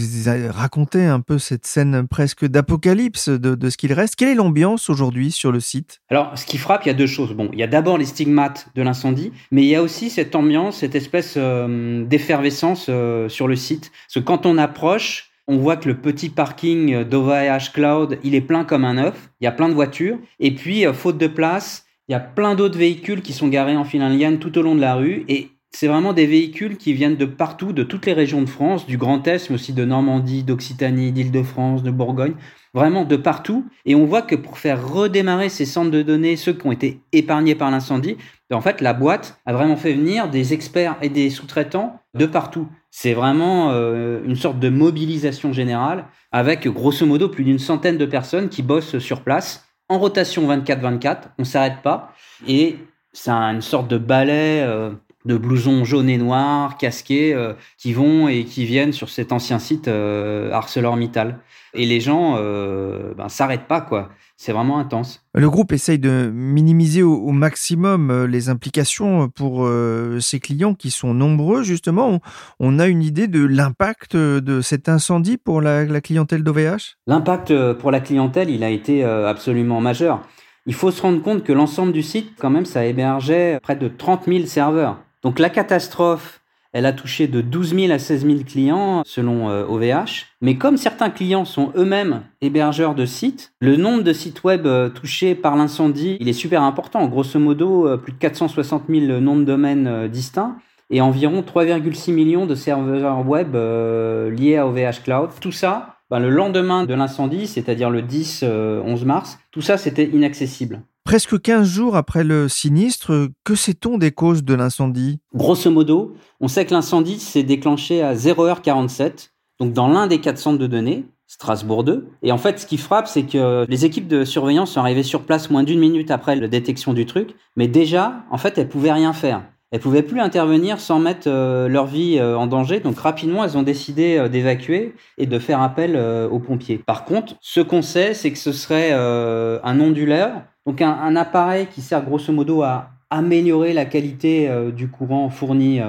racontez 0.50 1.06
un 1.06 1.20
peu 1.20 1.38
cette 1.38 1.68
scène 1.68 2.08
presque 2.08 2.48
d'apocalypse 2.48 3.30
de, 3.30 3.70
ce 3.70 3.78
qu'il 3.78 3.94
reste. 3.94 4.16
Quelle 4.16 4.30
est 4.30 4.36
l'ambiance 4.36 4.90
aujourd'hui 4.90 5.30
sur 5.30 5.52
le 5.52 5.60
site? 5.60 6.02
Alors, 6.10 6.36
ce 6.36 6.48
qui 6.48 6.58
frappe, 6.58 6.84
il 6.86 6.88
y 6.88 6.90
a 6.90 6.96
deux 6.96 7.06
choses. 7.06 7.34
Bon, 7.34 7.52
il 7.54 7.60
y 7.60 7.64
a 7.64 7.68
d'abord 7.68 8.00
les 8.00 8.06
stigmates 8.06 8.70
de 8.74 8.82
l'incendie, 8.82 9.32
mais 9.52 9.62
il 9.62 9.68
y 9.68 9.76
a 9.76 9.84
aussi 9.84 10.10
cette 10.10 10.34
ambiance, 10.34 10.78
cette 10.78 10.96
espèce 10.96 11.38
d'effervescence 11.38 12.90
sur 13.28 13.48
le 13.48 13.56
site. 13.56 13.92
Parce 14.08 14.16
que 14.16 14.20
quand 14.20 14.48
on 14.48 14.58
approche, 14.58 15.30
on 15.48 15.58
voit 15.58 15.76
que 15.76 15.90
le 15.90 15.98
petit 15.98 16.30
parking 16.30 17.04
d'OVH 17.04 17.72
Cloud, 17.72 18.18
il 18.24 18.34
est 18.34 18.42
plein 18.42 18.64
comme 18.64 18.84
un 18.84 18.98
œuf. 18.98 19.30
Il 19.42 19.46
y 19.46 19.48
a 19.48 19.52
plein 19.52 19.70
de 19.70 19.76
voitures. 19.76 20.18
Et 20.40 20.56
puis, 20.56 20.88
euh, 20.88 20.94
faute 20.94 21.20
de 21.20 21.28
place, 21.28 21.86
il 22.08 22.14
y 22.14 22.16
a 22.16 22.20
plein 22.20 22.56
d'autres 22.56 22.80
véhicules 22.80 23.22
qui 23.22 23.34
sont 23.34 23.48
garés 23.48 23.78
en 23.78 23.84
file 23.84 24.02
indienne 24.02 24.40
tout 24.40 24.58
au 24.58 24.64
long 24.64 24.74
de 24.74 24.82
la 24.82 24.96
rue. 24.96 25.24
Et 25.28 25.52
c'est 25.74 25.88
vraiment 25.88 26.12
des 26.14 26.26
véhicules 26.26 26.78
qui 26.78 26.94
viennent 26.94 27.16
de 27.16 27.26
partout, 27.26 27.72
de 27.72 27.84
toutes 27.84 28.06
les 28.06 28.14
régions 28.14 28.42
de 28.42 28.50
France, 28.50 28.86
du 28.86 28.98
Grand 28.98 29.26
Est, 29.28 29.50
mais 29.50 29.56
aussi 29.56 29.72
de 29.72 29.86
Normandie, 29.86 30.44
d'Occitanie, 30.44 31.14
d'Île-de-France, 31.14 31.82
de 31.82 31.92
Bourgogne, 31.92 32.36
vraiment 32.74 33.06
de 33.06 33.16
partout. 33.16 33.66
Et 33.86 33.96
on 33.96 34.06
voit 34.06 34.22
que 34.22 34.36
pour 34.36 34.58
faire 34.58 34.86
redémarrer 34.86 35.48
ces 35.48 35.66
centres 35.66 35.92
de 35.92 36.02
données, 36.02 36.36
ceux 36.36 36.54
qui 36.54 36.68
ont 36.68 36.74
été 36.74 37.00
épargnés 37.14 37.56
par 37.56 37.72
l'incendie, 37.72 38.18
En 38.52 38.60
fait, 38.60 38.82
la 38.82 38.94
boîte 38.94 39.40
a 39.46 39.54
vraiment 39.54 39.78
fait 39.78 39.94
venir 39.94 40.30
des 40.30 40.54
experts 40.54 40.98
et 41.02 41.08
des 41.08 41.30
sous-traitants 41.30 42.02
de 42.14 42.26
partout. 42.26 42.68
C'est 42.90 43.14
vraiment 43.14 43.72
euh, 43.72 44.22
une 44.26 44.36
sorte 44.36 44.60
de 44.60 44.68
mobilisation 44.68 45.54
générale 45.54 46.06
avec 46.34 46.68
grosso 46.68 47.06
modo 47.06 47.30
plus 47.30 47.46
d'une 47.46 47.60
centaine 47.60 47.98
de 47.98 48.06
personnes 48.06 48.50
qui 48.50 48.62
bossent 48.62 49.00
sur 49.00 49.22
place 49.22 49.66
en 49.88 50.00
rotation 50.00 50.46
24-24. 50.54 51.18
On 51.40 51.46
s'arrête 51.46 51.82
pas 51.82 52.14
et 52.46 52.76
c'est 53.14 53.32
une 53.32 53.62
sorte 53.62 53.88
de 53.88 53.98
ballet 53.98 54.64
euh, 54.64 54.92
de 55.26 55.38
blousons 55.38 55.84
jaunes 55.84 56.10
et 56.10 56.18
noirs, 56.18 56.78
casqués, 56.78 57.34
euh, 57.34 57.54
qui 57.78 57.94
vont 57.94 58.28
et 58.28 58.46
qui 58.46 58.66
viennent 58.66 58.94
sur 58.94 59.10
cet 59.10 59.32
ancien 59.32 59.60
site 59.60 59.88
ArcelorMittal. 59.88 61.40
Et 61.74 61.86
les 61.86 62.02
gens 62.02 62.36
ben, 62.36 63.30
s'arrêtent 63.30 63.68
pas, 63.68 63.82
quoi. 63.82 64.10
C'est 64.44 64.54
vraiment 64.54 64.80
intense. 64.80 65.24
Le 65.36 65.48
groupe 65.52 65.72
essaye 65.72 66.00
de 66.00 66.32
minimiser 66.34 67.04
au, 67.04 67.32
maximum 67.32 68.10
euh, 68.10 68.26
les 68.26 68.50
implications 68.50 69.30
pour 69.30 69.68
euh, 69.68 70.20
ses 70.20 70.40
clients 70.40 70.74
qui 70.74 70.90
sont 70.90 71.14
nombreux. 71.14 71.62
Justement, 71.62 72.22
on, 72.60 72.80
a 72.80 72.88
une 72.88 73.04
idée 73.04 73.28
de 73.28 73.46
l'impact 73.46 74.16
de 74.16 74.62
cet 74.62 74.90
incendie 74.90 75.38
pour 75.38 75.62
la, 75.62 76.02
clientèle 76.02 76.44
d'OVH 76.44 76.98
L'impact 77.06 77.52
euh, 77.52 77.76
pour 77.76 77.92
la 77.92 78.00
clientèle, 78.00 78.50
il 78.50 78.64
a 78.64 78.72
été 78.72 79.04
absolument 79.04 79.80
majeur. 79.80 80.24
Il 80.66 80.74
faut 80.74 80.90
se 80.90 81.04
rendre 81.04 81.22
compte 81.22 81.44
que 81.44 81.54
l'ensemble 81.54 81.92
du 81.92 82.02
site, 82.02 82.32
quand 82.40 82.50
même, 82.50 82.66
ça 82.66 82.84
hébergeait 82.84 83.60
près 83.62 83.76
de 83.76 83.90
30 83.90 84.26
000 84.26 84.48
serveurs. 84.48 84.98
Donc 85.24 85.40
la 85.40 85.50
catastrophe 85.50 86.42
elle 86.74 86.86
a 86.86 86.94
touché 86.94 87.28
de 87.28 87.42
12 87.42 87.76
000 87.76 87.92
à 87.92 88.00
16 88.00 88.26
000 88.26 88.40
clients 88.46 89.02
selon 89.06 89.48
OVH. 89.48 89.84
Euh, 89.84 90.06
Mais 90.40 90.56
comme 90.56 90.78
certains 90.78 91.10
clients 91.10 91.44
sont 91.44 91.72
eux-mêmes 91.76 92.22
hébergeurs 92.40 92.96
de 92.96 93.06
sites, 93.06 93.54
le 93.60 93.76
nombre 93.76 94.04
de 94.04 94.14
sites 94.14 94.44
web 94.44 94.66
euh, 94.66 94.90
touchés 94.90 95.36
par 95.36 95.58
l'incendie, 95.58 96.18
il 96.22 96.30
est 96.30 96.34
super 96.34 96.64
important. 96.64 97.06
Grosso 97.08 97.40
modo, 97.40 97.88
euh, 97.88 97.98
plus 97.98 98.14
de 98.14 98.18
460 98.18 98.84
000 98.90 99.20
noms 99.20 99.38
de 99.38 99.44
domaines 99.44 100.08
distincts 100.08 100.56
et 100.90 101.02
environ 101.02 101.42
3,6 101.42 102.14
millions 102.14 102.46
de 102.46 102.56
serveurs 102.56 103.28
web 103.28 103.56
liés 103.56 104.58
à 104.58 104.68
OVH 104.68 105.04
Cloud. 105.04 105.30
Tout 105.40 105.52
ça, 105.52 105.96
ben, 106.10 106.20
le 106.20 106.30
lendemain 106.30 106.86
de 106.86 106.94
l'incendie, 106.94 107.48
c'est-à-dire 107.48 107.90
le 107.90 108.02
10-11 108.02 109.06
mars, 109.06 109.40
tout 109.52 109.62
ça, 109.62 109.78
c'était 109.78 110.04
inaccessible. 110.06 110.82
Presque 111.04 111.42
15 111.42 111.68
jours 111.68 111.96
après 111.96 112.24
le 112.24 112.48
sinistre, 112.48 113.30
que 113.44 113.56
sait-on 113.56 113.98
des 113.98 114.12
causes 114.12 114.44
de 114.44 114.54
l'incendie? 114.54 115.20
Grosso 115.34 115.70
modo, 115.72 116.14
on 116.40 116.48
sait 116.48 116.66
que 116.66 116.74
l'incendie 116.74 117.20
s'est 117.20 117.44
déclenché 117.44 118.02
à 118.04 118.14
0h47, 118.14 119.32
donc 119.60 119.74
dans 119.74 119.88
l'un 119.88 120.08
des 120.08 120.22
quatre 120.22 120.38
centres 120.38 120.60
de 120.60 120.68
données, 120.68 121.06
Strasbourg 121.26 121.84
2. 121.84 122.08
Et 122.22 122.32
en 122.32 122.38
fait, 122.38 122.60
ce 122.60 122.68
qui 122.68 122.78
frappe, 122.78 123.08
c'est 123.08 123.24
que 123.24 123.66
les 123.68 123.86
équipes 123.86 124.08
de 124.08 124.24
surveillance 124.26 124.72
sont 124.72 124.80
arrivées 124.80 125.04
sur 125.04 125.24
place 125.24 125.50
moins 125.50 125.64
d'une 125.64 125.80
minute 125.80 126.12
après 126.12 126.36
la 126.36 126.48
détection 126.48 126.94
du 126.94 127.06
truc, 127.06 127.36
mais 127.56 127.68
déjà, 127.68 128.24
en 128.30 128.38
fait, 128.38 128.58
elles 128.58 128.70
pouvaient 128.70 128.94
rien 128.94 129.14
faire. 129.14 129.44
Elles 129.72 129.80
pouvaient 129.80 130.04
plus 130.04 130.20
intervenir 130.20 130.82
sans 130.82 131.00
mettre 131.00 131.30
euh, 131.30 131.70
leur 131.70 131.86
vie 131.86 132.18
euh, 132.20 132.38
en 132.38 132.46
danger, 132.46 132.82
donc 132.82 133.00
rapidement, 133.00 133.46
elles 133.46 133.58
ont 133.58 133.64
décidé 133.64 134.18
euh, 134.18 134.28
d'évacuer 134.28 134.94
et 135.18 135.28
de 135.28 135.40
faire 135.40 135.62
appel 135.62 135.98
aux 136.30 136.40
pompiers. 136.40 136.78
Par 136.78 137.06
contre, 137.06 137.36
ce 137.40 137.62
qu'on 137.62 137.82
sait, 137.82 138.14
c'est 138.14 138.32
que 138.32 138.38
ce 138.38 138.52
serait 138.52 138.92
un 138.92 139.80
onduleur 139.80 140.32
donc 140.66 140.82
un, 140.82 141.16
appareil 141.16 141.68
qui 141.68 141.82
sert 141.82 142.04
grosso 142.04 142.32
modo 142.32 142.62
à 142.62 142.90
améliorer 143.10 143.74
la 143.74 143.86
qualité 143.86 144.50
du 144.76 144.90
courant 144.90 145.30
fourni 145.30 145.82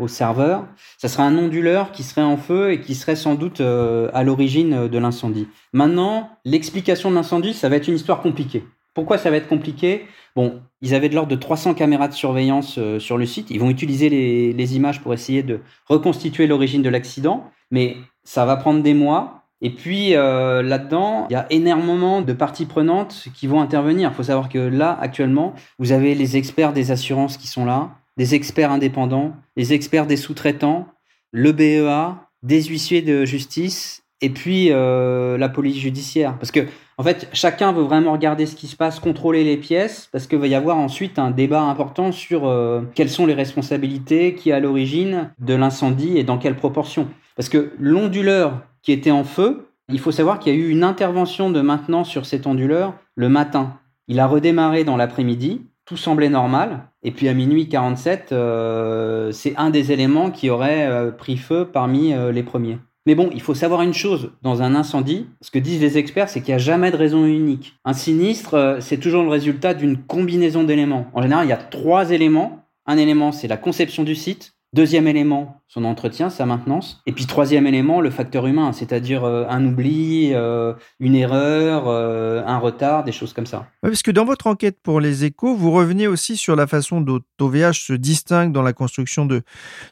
au 0.00 0.08
serveur. 0.08 0.66
Ça 0.98 1.08
serait 1.08 1.22
un 1.22 1.36
onduleur 1.38 1.92
qui 1.92 2.02
serait 2.02 2.22
en 2.22 2.36
feu 2.36 2.72
et 2.72 2.80
qui 2.80 2.94
serait 2.94 3.16
sans 3.16 3.34
doute 3.34 3.60
à 3.60 4.24
l'origine 4.24 4.88
de 4.88 4.98
l'incendie. 4.98 5.48
Maintenant, 5.72 6.30
l'explication 6.44 7.10
de 7.10 7.14
l'incendie, 7.14 7.54
ça 7.54 7.68
va 7.68 7.76
être 7.76 7.88
une 7.88 7.94
histoire 7.94 8.20
compliquée. 8.20 8.64
Pourquoi 8.98 9.16
ça 9.16 9.30
va 9.30 9.36
être 9.36 9.46
compliqué? 9.46 10.06
Bon, 10.34 10.60
ils 10.82 10.92
avaient 10.92 11.08
de 11.08 11.14
l'ordre 11.14 11.30
de 11.30 11.36
300 11.36 11.74
caméras 11.74 12.08
de 12.08 12.14
surveillance 12.14 12.80
sur 12.98 13.16
le 13.16 13.26
site. 13.26 13.48
Ils 13.48 13.60
vont 13.60 13.70
utiliser 13.70 14.08
les, 14.08 14.52
les 14.52 14.74
images 14.74 15.00
pour 15.00 15.14
essayer 15.14 15.44
de 15.44 15.60
reconstituer 15.86 16.48
l'origine 16.48 16.82
de 16.82 16.88
l'accident, 16.88 17.48
mais 17.70 17.96
ça 18.24 18.44
va 18.44 18.56
prendre 18.56 18.82
des 18.82 18.94
mois. 18.94 19.44
Et 19.60 19.70
puis 19.70 20.16
euh, 20.16 20.64
là-dedans, 20.64 21.28
il 21.30 21.34
y 21.34 21.36
a 21.36 21.46
énormément 21.50 22.22
de 22.22 22.32
parties 22.32 22.66
prenantes 22.66 23.28
qui 23.36 23.46
vont 23.46 23.60
intervenir. 23.60 24.10
Il 24.10 24.16
faut 24.16 24.24
savoir 24.24 24.48
que 24.48 24.58
là, 24.58 24.98
actuellement, 25.00 25.54
vous 25.78 25.92
avez 25.92 26.16
les 26.16 26.36
experts 26.36 26.72
des 26.72 26.90
assurances 26.90 27.36
qui 27.36 27.46
sont 27.46 27.64
là, 27.64 27.90
des 28.16 28.34
experts 28.34 28.72
indépendants, 28.72 29.36
les 29.54 29.74
experts 29.74 30.08
des 30.08 30.16
sous-traitants, 30.16 30.88
le 31.30 31.52
BEA, 31.52 32.16
des 32.42 32.64
huissiers 32.64 33.02
de 33.02 33.24
justice 33.24 34.02
et 34.20 34.30
puis 34.30 34.68
euh, 34.70 35.38
la 35.38 35.48
police 35.48 35.76
judiciaire. 35.76 36.36
Parce 36.38 36.50
que 36.50 36.66
en 37.00 37.04
fait, 37.04 37.28
chacun 37.32 37.72
veut 37.72 37.84
vraiment 37.84 38.12
regarder 38.12 38.44
ce 38.44 38.56
qui 38.56 38.66
se 38.66 38.74
passe, 38.74 38.98
contrôler 38.98 39.44
les 39.44 39.56
pièces, 39.56 40.08
parce 40.10 40.26
qu'il 40.26 40.38
va 40.38 40.48
y 40.48 40.54
avoir 40.56 40.78
ensuite 40.78 41.20
un 41.20 41.30
débat 41.30 41.62
important 41.62 42.10
sur 42.10 42.48
euh, 42.48 42.82
quelles 42.94 43.08
sont 43.08 43.24
les 43.24 43.34
responsabilités, 43.34 44.34
qui 44.34 44.50
est 44.50 44.52
à 44.52 44.58
l'origine 44.58 45.30
de 45.38 45.54
l'incendie 45.54 46.18
et 46.18 46.24
dans 46.24 46.38
quelle 46.38 46.56
proportion. 46.56 47.06
Parce 47.36 47.48
que 47.48 47.72
l'onduleur 47.78 48.62
qui 48.82 48.92
était 48.92 49.10
en 49.10 49.24
feu. 49.24 49.64
Il 49.90 50.00
faut 50.00 50.12
savoir 50.12 50.38
qu'il 50.38 50.52
y 50.52 50.56
a 50.56 50.58
eu 50.58 50.68
une 50.68 50.84
intervention 50.84 51.50
de 51.50 51.60
maintenance 51.60 52.10
sur 52.10 52.26
cet 52.26 52.46
onduleur 52.46 52.94
le 53.14 53.28
matin. 53.28 53.78
Il 54.06 54.20
a 54.20 54.26
redémarré 54.26 54.84
dans 54.84 54.96
l'après-midi, 54.96 55.62
tout 55.86 55.96
semblait 55.96 56.28
normal. 56.28 56.88
Et 57.02 57.10
puis 57.10 57.28
à 57.28 57.34
minuit 57.34 57.68
47, 57.68 58.32
euh, 58.32 59.32
c'est 59.32 59.56
un 59.56 59.70
des 59.70 59.92
éléments 59.92 60.30
qui 60.30 60.50
aurait 60.50 60.86
euh, 60.86 61.10
pris 61.10 61.36
feu 61.36 61.68
parmi 61.72 62.12
les 62.32 62.42
premiers. 62.42 62.78
Mais 63.08 63.14
bon, 63.14 63.30
il 63.32 63.40
faut 63.40 63.54
savoir 63.54 63.80
une 63.80 63.94
chose, 63.94 64.32
dans 64.42 64.60
un 64.60 64.74
incendie, 64.74 65.24
ce 65.40 65.50
que 65.50 65.58
disent 65.58 65.80
les 65.80 65.96
experts, 65.96 66.28
c'est 66.28 66.42
qu'il 66.42 66.52
n'y 66.52 66.56
a 66.56 66.58
jamais 66.58 66.90
de 66.90 66.96
raison 66.96 67.24
unique. 67.24 67.72
Un 67.86 67.94
sinistre, 67.94 68.76
c'est 68.80 68.98
toujours 68.98 69.22
le 69.22 69.30
résultat 69.30 69.72
d'une 69.72 69.96
combinaison 69.96 70.62
d'éléments. 70.62 71.06
En 71.14 71.22
général, 71.22 71.46
il 71.46 71.48
y 71.48 71.52
a 71.52 71.56
trois 71.56 72.10
éléments. 72.10 72.66
Un 72.84 72.98
élément, 72.98 73.32
c'est 73.32 73.48
la 73.48 73.56
conception 73.56 74.02
du 74.02 74.14
site. 74.14 74.52
Deuxième 74.74 75.08
élément, 75.08 75.57
son 75.68 75.84
entretien, 75.84 76.30
sa 76.30 76.46
maintenance. 76.46 77.02
Et 77.04 77.12
puis 77.12 77.26
troisième 77.26 77.66
élément, 77.66 78.00
le 78.00 78.08
facteur 78.08 78.46
humain, 78.46 78.72
c'est-à-dire 78.72 79.24
euh, 79.24 79.44
un 79.50 79.66
oubli, 79.66 80.30
euh, 80.32 80.72
une 80.98 81.14
erreur, 81.14 81.84
euh, 81.88 82.42
un 82.46 82.56
retard, 82.56 83.04
des 83.04 83.12
choses 83.12 83.34
comme 83.34 83.44
ça. 83.44 83.66
parce 83.82 84.02
que 84.02 84.10
dans 84.10 84.24
votre 84.24 84.46
enquête 84.46 84.78
pour 84.82 84.98
les 84.98 85.26
échos, 85.26 85.54
vous 85.54 85.70
revenez 85.70 86.06
aussi 86.06 86.38
sur 86.38 86.56
la 86.56 86.66
façon 86.66 87.02
dont 87.02 87.20
OVH 87.38 87.74
se 87.74 87.92
distingue 87.92 88.50
dans 88.50 88.62
la 88.62 88.72
construction 88.72 89.26
de, 89.26 89.42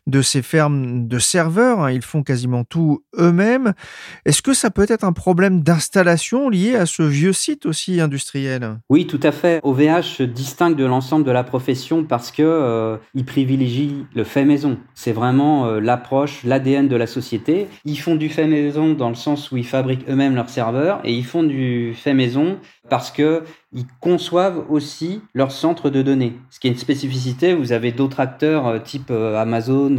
de 0.06 0.22
ces 0.22 0.40
fermes 0.40 1.08
de 1.08 1.18
serveurs. 1.18 1.80
Hein. 1.80 1.92
Ils 1.92 2.02
font 2.02 2.22
quasiment 2.22 2.64
tout 2.64 3.04
eux-mêmes. 3.18 3.74
Est-ce 4.24 4.40
que 4.40 4.54
ça 4.54 4.70
peut 4.70 4.86
être 4.88 5.04
un 5.04 5.12
problème 5.12 5.60
d'installation 5.60 6.48
lié 6.48 6.76
à 6.76 6.86
ce 6.86 7.02
vieux 7.02 7.34
site 7.34 7.66
aussi 7.66 8.00
industriel? 8.00 8.78
Oui, 8.88 9.06
tout 9.06 9.20
à 9.22 9.30
fait. 9.30 9.60
OVH 9.62 10.04
se 10.04 10.22
distingue 10.22 10.76
de 10.76 10.86
l'ensemble 10.86 11.26
de 11.26 11.30
la 11.30 11.44
profession 11.44 12.02
parce 12.02 12.32
que 12.32 12.98
il 13.14 13.26
privilégie 13.26 14.06
le 14.14 14.24
fait 14.24 14.46
maison. 14.46 14.78
C'est 14.94 15.12
vraiment 15.12 15.65
euh, 15.66 15.80
l'approche, 15.80 16.42
l'ADN 16.44 16.88
de 16.88 16.96
la 16.96 17.06
société. 17.06 17.68
Ils 17.84 17.96
font 17.96 18.16
du 18.16 18.28
fait 18.28 18.46
maison 18.46 18.94
dans 18.94 19.08
le 19.08 19.14
sens 19.14 19.50
où 19.50 19.56
ils 19.56 19.66
fabriquent 19.66 20.08
eux-mêmes 20.08 20.34
leurs 20.34 20.48
serveurs 20.48 21.00
et 21.04 21.12
ils 21.12 21.24
font 21.24 21.42
du 21.42 21.94
fait 21.94 22.14
maison 22.14 22.58
parce 22.88 23.10
que 23.10 23.42
ils 23.72 23.86
conçoivent 24.00 24.64
aussi 24.70 25.20
leur 25.34 25.52
centre 25.52 25.90
de 25.90 26.02
données. 26.02 26.34
Ce 26.50 26.60
qui 26.60 26.68
est 26.68 26.70
une 26.70 26.78
spécificité, 26.78 27.52
vous 27.54 27.72
avez 27.72 27.92
d'autres 27.92 28.20
acteurs 28.20 28.66
euh, 28.66 28.78
type 28.78 29.10
euh, 29.10 29.36
Amazon, 29.36 29.90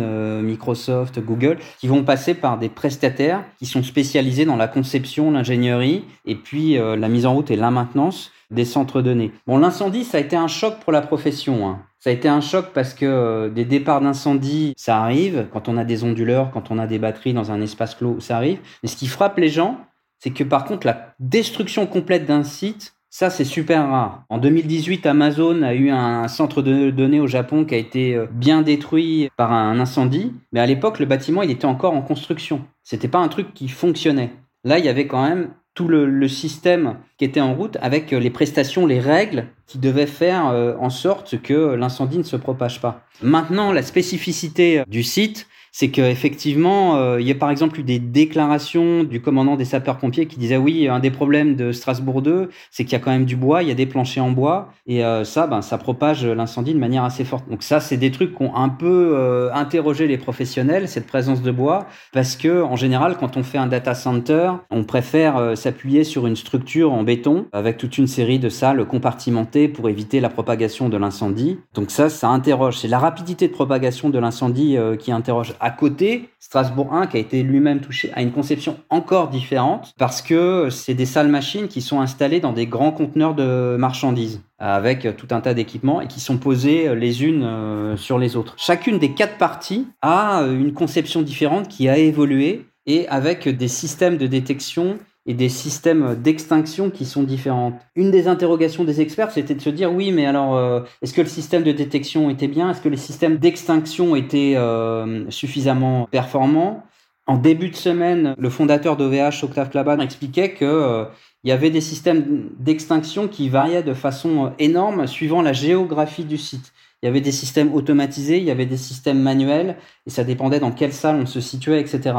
Microsoft, 0.42 1.20
Google 1.20 1.58
qui 1.80 1.88
vont 1.88 2.04
passer 2.04 2.34
par 2.34 2.58
des 2.58 2.70
prestataires 2.70 3.44
qui 3.60 3.66
sont 3.66 3.84
spécialisés 3.84 4.46
dans 4.46 4.56
la 4.56 4.68
conception, 4.68 5.32
l'ingénierie 5.32 6.04
et 6.26 6.36
puis 6.36 6.76
la 6.76 7.10
mise 7.10 7.26
en 7.26 7.34
route 7.34 7.52
et 7.52 7.56
la 7.56 7.72
maintenance 7.72 8.32
des 8.52 8.66
centres 8.66 9.02
de 9.02 9.10
données. 9.10 9.32
Bon, 9.46 9.58
l'incendie, 9.58 10.04
ça 10.04 10.18
a 10.18 10.22
été 10.22 10.36
un 10.36 10.48
choc 10.48 10.80
pour 10.80 10.92
la 10.92 11.02
profession. 11.02 11.68
Hein. 11.68 11.80
Ça 12.08 12.12
a 12.12 12.14
été 12.14 12.30
un 12.30 12.40
choc 12.40 12.68
parce 12.74 12.94
que 12.94 13.06
euh, 13.06 13.50
des 13.50 13.66
départs 13.66 14.00
d'incendie, 14.00 14.74
ça 14.78 15.02
arrive. 15.02 15.48
Quand 15.52 15.68
on 15.68 15.76
a 15.76 15.84
des 15.84 16.06
onduleurs, 16.06 16.52
quand 16.52 16.72
on 16.72 16.80
a 16.80 16.88
des 16.88 17.00
batteries 17.00 17.34
dans 17.34 17.52
un 17.52 17.60
espace 17.60 17.96
clos, 17.96 18.22
ça 18.22 18.38
arrive. 18.38 18.60
Mais 18.82 18.88
ce 18.88 18.96
qui 18.96 19.08
frappe 19.08 19.38
les 19.38 19.50
gens, 19.50 19.82
c'est 20.18 20.30
que 20.30 20.46
par 20.46 20.64
contre, 20.64 20.88
la 20.88 21.14
destruction 21.20 21.86
complète 21.86 22.26
d'un 22.26 22.44
site, 22.44 22.94
ça, 23.10 23.30
c'est 23.30 23.44
super 23.44 23.90
rare. 23.90 24.24
En 24.30 24.38
2018, 24.38 25.06
Amazon 25.06 25.64
a 25.64 25.74
eu 25.74 25.90
un 25.90 26.30
centre 26.30 26.62
de 26.62 26.92
données 26.92 27.20
au 27.20 27.28
Japon 27.28 27.66
qui 27.66 27.76
a 27.76 27.78
été 27.78 28.16
euh, 28.16 28.26
bien 28.32 28.62
détruit 28.62 29.30
par 29.36 29.52
un 29.52 29.78
incendie. 29.78 30.32
Mais 30.54 30.62
à 30.62 30.66
l'époque, 30.66 31.00
le 31.00 31.08
bâtiment, 31.08 31.44
il 31.44 31.52
était 31.52 31.66
encore 31.66 31.94
en 31.94 32.02
construction. 32.02 32.62
C'était 32.84 33.10
pas 33.10 33.20
un 33.20 33.28
truc 33.28 33.54
qui 33.54 33.68
fonctionnait. 33.68 34.32
Là, 34.64 34.80
il 34.80 34.86
y 34.86 34.90
avait 34.90 35.08
quand 35.08 35.28
même 35.28 35.50
tout 35.78 35.88
le, 35.88 36.28
système 36.28 36.96
qui 37.20 37.26
était 37.26 37.40
en 37.40 37.54
route 37.54 37.78
avec 37.82 38.12
euh, 38.12 38.20
les 38.20 38.32
prestations, 38.32 38.88
les 38.88 39.00
règles 39.00 39.46
qui 39.68 39.78
devaient 39.78 40.08
faire 40.08 40.48
euh, 40.48 40.74
en 40.80 40.90
sorte 40.90 41.40
que 41.40 41.76
l'incendie 41.76 42.18
ne 42.18 42.24
se 42.24 42.36
propage 42.36 42.82
pas. 42.82 43.06
Maintenant, 43.22 43.72
la 43.72 43.84
spécificité 43.84 44.82
du 44.88 45.04
site, 45.04 45.48
c'est 45.80 45.90
qu'effectivement, 45.90 46.96
euh, 46.96 47.22
il 47.22 47.28
y 47.28 47.32
a 47.32 47.36
par 47.36 47.52
exemple 47.52 47.80
eu 47.80 47.84
des 47.84 48.00
déclarations 48.00 49.04
du 49.04 49.22
commandant 49.22 49.56
des 49.56 49.64
sapeurs-pompiers 49.64 50.26
qui 50.26 50.40
disait 50.40 50.58
oui, 50.58 50.88
un 50.88 50.98
des 50.98 51.12
problèmes 51.12 51.56
de 51.56 51.72
Strasbourg 51.72 52.24
2, 52.24 52.50
c'est 52.72 52.84
qu'il 52.84 52.94
y 52.94 52.96
a 52.96 53.00
quand 53.00 53.12
même 53.12 53.26
du 53.26 53.36
bois, 53.36 53.62
il 53.62 53.70
y 53.70 53.72
a 53.72 53.76
des 53.76 53.86
planchers 53.86 54.24
en 54.24 54.32
bois, 54.32 54.70
et 54.88 55.06
euh, 55.06 55.24
ça, 55.24 55.46
ben, 55.46 55.62
ça 55.62 55.78
propage 55.78 56.26
l'incendie 56.26 56.74
de 56.74 56.80
manière 56.80 57.04
assez 57.04 57.24
forte. 57.24 57.48
Donc 57.48 57.62
ça, 57.62 57.80
c'est 57.80 57.98
des 57.98 58.10
trucs 58.10 58.36
qui 58.36 58.42
ont 58.42 58.56
un 58.56 58.70
peu 58.70 59.12
euh, 59.14 59.54
interrogé 59.54 60.08
les 60.08 60.18
professionnels, 60.18 60.90
cette 60.90 61.06
présence 61.06 61.44
de 61.44 61.52
bois, 61.52 61.86
parce 62.12 62.36
que 62.36 62.64
en 62.64 62.76
général, 62.76 63.16
quand 63.20 63.38
on 63.38 63.44
fait 63.44 63.60
un 63.60 63.68
data 63.68 63.94
center, 63.94 64.54
on 64.72 64.84
préfère 64.84 65.56
s'appuyer 65.56 66.04
sur 66.04 66.26
une 66.26 66.36
structure 66.36 66.92
en 66.92 67.04
béton 67.04 67.46
avec 67.54 67.78
toute 67.78 68.00
une 68.00 68.08
série 68.08 68.40
de 68.40 68.50
salles 68.50 68.84
compartimentées 68.86 69.68
pour 69.68 69.90
éviter 69.90 70.22
la 70.22 70.30
propagation 70.30 70.90
de 70.90 70.98
l'incendie. 70.98 71.60
Donc 71.76 71.92
ça, 71.92 72.10
ça 72.10 72.30
interroge. 72.30 72.80
C'est 72.80 72.88
la 72.88 72.98
rapidité 72.98 73.48
de 73.48 73.54
propagation 73.54 74.10
de 74.10 74.18
l'incendie 74.18 74.76
qui 74.98 75.12
interroge 75.12 75.54
à 75.68 75.72
côté, 75.72 76.30
Strasbourg 76.40 76.94
1, 76.94 77.08
qui 77.08 77.18
a 77.18 77.20
été 77.20 77.44
lui-même 77.44 77.82
touché, 77.82 78.10
a 78.14 78.22
une 78.22 78.32
conception 78.32 78.80
encore 78.90 79.28
différente 79.28 79.94
parce 79.98 80.22
que 80.22 80.70
c'est 80.70 80.94
des 80.94 81.06
salles 81.06 81.28
machines 81.28 81.68
qui 81.68 81.82
sont 81.82 82.00
installées 82.00 82.40
dans 82.40 82.54
des 82.54 82.68
grands 82.68 82.94
conteneurs 82.94 83.36
de 83.36 83.76
marchandises 83.78 84.40
avec 84.60 85.18
tout 85.18 85.28
un 85.32 85.42
tas 85.42 85.54
d'équipements 85.54 86.00
et 86.00 86.08
qui 86.08 86.22
sont 86.22 86.38
posés 86.38 86.96
les 86.96 87.26
unes 87.26 87.44
euh, 87.44 87.98
sur 87.98 88.18
les 88.18 88.38
autres. 88.38 88.54
Chacune 88.56 88.98
des 88.98 89.12
quatre 89.12 89.38
parties 89.38 89.88
a 90.02 90.42
une 90.50 90.72
conception 90.72 91.22
différente 91.22 91.68
qui 91.68 91.90
a 91.90 91.98
évolué 91.98 92.66
et 92.86 93.06
avec 93.10 93.50
des 93.50 93.68
systèmes 93.68 94.16
de 94.16 94.26
détection 94.26 95.00
et 95.28 95.34
des 95.34 95.50
systèmes 95.50 96.16
d'extinction 96.16 96.90
qui 96.90 97.06
sont 97.06 97.22
différents. 97.22 97.78
Une 97.96 98.12
des 98.12 98.30
interrogations 98.30 98.86
des 98.86 99.02
experts, 99.02 99.32
c'était 99.32 99.56
de 99.56 99.62
se 99.62 99.70
dire 99.70 99.92
oui, 99.92 100.14
mais 100.14 100.26
alors, 100.26 100.56
euh, 100.56 100.82
est-ce 101.02 101.14
que 101.14 101.22
le 101.22 101.28
système 101.28 101.64
de 101.64 101.74
détection 101.74 102.30
était 102.30 102.48
bien? 102.48 102.72
Est-ce 102.72 102.82
que 102.82 102.90
les 102.90 102.98
systèmes 102.98 103.38
d'extinction 103.38 104.16
étaient 104.16 104.56
euh, 104.56 105.30
suffisamment 105.30 106.08
performants? 106.10 106.84
En 107.28 107.36
début 107.36 107.70
de 107.70 107.76
semaine, 107.76 108.36
le 108.38 108.50
fondateur 108.50 108.96
d'OVH, 108.96 109.44
Octave 109.44 109.70
Klaban, 109.70 110.00
expliquait 110.00 110.54
que 110.54 110.64
euh, 110.64 111.04
il 111.44 111.50
y 111.50 111.52
avait 111.52 111.72
des 111.72 111.82
systèmes 111.82 112.50
d'extinction 112.58 113.28
qui 113.28 113.50
variaient 113.50 113.84
de 113.84 113.94
façon 113.94 114.54
énorme 114.60 115.08
suivant 115.08 115.42
la 115.42 115.52
géographie 115.52 116.24
du 116.24 116.38
site. 116.38 116.72
Il 117.04 117.06
y 117.06 117.10
avait 117.10 117.22
des 117.22 117.34
systèmes 117.34 117.74
automatisés, 117.76 118.38
il 118.38 118.44
y 118.46 118.52
avait 118.52 118.66
des 118.66 118.78
systèmes 118.78 119.22
manuels, 119.22 119.76
et 120.08 120.10
ça 120.10 120.24
dépendait 120.24 120.60
dans 120.60 120.72
quelle 120.72 120.94
salle 120.94 121.18
on 121.18 121.26
se 121.26 121.42
situait, 121.42 121.82
etc. 121.82 122.16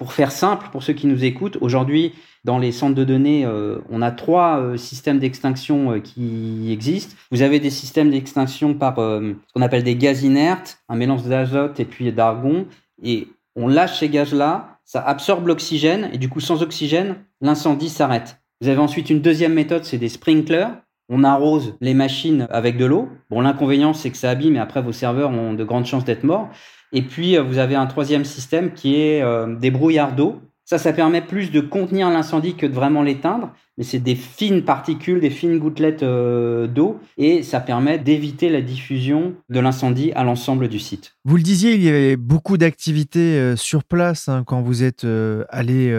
Pour 0.00 0.14
faire 0.14 0.32
simple, 0.32 0.68
pour 0.72 0.82
ceux 0.82 0.94
qui 0.94 1.06
nous 1.06 1.26
écoutent, 1.26 1.58
aujourd'hui, 1.60 2.14
dans 2.44 2.58
les 2.58 2.72
centres 2.72 2.94
de 2.94 3.04
données, 3.04 3.44
euh, 3.44 3.80
on 3.90 4.00
a 4.00 4.10
trois 4.10 4.58
euh, 4.58 4.78
systèmes 4.78 5.18
d'extinction 5.18 5.92
euh, 5.92 5.98
qui 5.98 6.72
existent. 6.72 7.16
Vous 7.30 7.42
avez 7.42 7.60
des 7.60 7.68
systèmes 7.68 8.10
d'extinction 8.10 8.72
par 8.72 8.96
ce 8.96 9.34
qu'on 9.52 9.60
appelle 9.60 9.84
des 9.84 9.96
gaz 9.96 10.22
inertes, 10.22 10.78
un 10.88 10.96
mélange 10.96 11.24
d'azote 11.24 11.80
et 11.80 11.84
puis 11.84 12.10
d'argon. 12.12 12.66
Et 13.02 13.28
on 13.56 13.68
lâche 13.68 13.98
ces 13.98 14.08
gaz-là, 14.08 14.78
ça 14.86 15.02
absorbe 15.02 15.46
l'oxygène, 15.46 16.08
et 16.14 16.16
du 16.16 16.30
coup, 16.30 16.40
sans 16.40 16.62
oxygène, 16.62 17.16
l'incendie 17.42 17.90
s'arrête. 17.90 18.40
Vous 18.62 18.68
avez 18.68 18.80
ensuite 18.80 19.10
une 19.10 19.20
deuxième 19.20 19.52
méthode, 19.52 19.84
c'est 19.84 19.98
des 19.98 20.08
sprinklers. 20.08 20.70
On 21.10 21.24
arrose 21.24 21.76
les 21.80 21.92
machines 21.92 22.46
avec 22.50 22.78
de 22.78 22.86
l'eau. 22.86 23.08
Bon, 23.28 23.40
l'inconvénient, 23.40 23.92
c'est 23.92 24.10
que 24.10 24.16
ça 24.16 24.30
abîme, 24.30 24.56
et 24.56 24.60
après, 24.60 24.80
vos 24.80 24.92
serveurs 24.92 25.30
ont 25.30 25.52
de 25.52 25.64
grandes 25.64 25.86
chances 25.86 26.04
d'être 26.04 26.24
morts. 26.24 26.48
Et 26.92 27.02
puis, 27.02 27.36
vous 27.36 27.58
avez 27.58 27.74
un 27.74 27.86
troisième 27.86 28.24
système 28.24 28.72
qui 28.72 28.94
est 28.94 29.22
des 29.58 29.70
brouillards 29.72 30.14
d'eau. 30.14 30.40
Ça, 30.64 30.78
ça 30.78 30.92
permet 30.92 31.20
plus 31.20 31.50
de 31.50 31.60
contenir 31.60 32.08
l'incendie 32.10 32.54
que 32.54 32.64
de 32.64 32.72
vraiment 32.72 33.02
l'éteindre, 33.02 33.52
mais 33.80 33.86
c'est 33.86 33.98
des 33.98 34.14
fines 34.14 34.62
particules, 34.62 35.20
des 35.20 35.30
fines 35.30 35.58
gouttelettes 35.58 36.02
euh, 36.02 36.66
d'eau, 36.66 37.00
et 37.16 37.42
ça 37.42 37.60
permet 37.60 37.98
d'éviter 37.98 38.50
la 38.50 38.60
diffusion 38.60 39.32
de 39.48 39.58
l'incendie 39.58 40.12
à 40.12 40.22
l'ensemble 40.22 40.68
du 40.68 40.78
site. 40.78 41.14
Vous 41.24 41.36
le 41.36 41.42
disiez, 41.42 41.76
il 41.76 41.82
y 41.82 41.88
avait 41.88 42.16
beaucoup 42.16 42.58
d'activités 42.58 43.38
euh, 43.38 43.56
sur 43.56 43.84
place 43.84 44.28
hein, 44.28 44.44
quand 44.46 44.60
vous 44.60 44.82
êtes 44.82 45.04
euh, 45.04 45.44
allé 45.48 45.96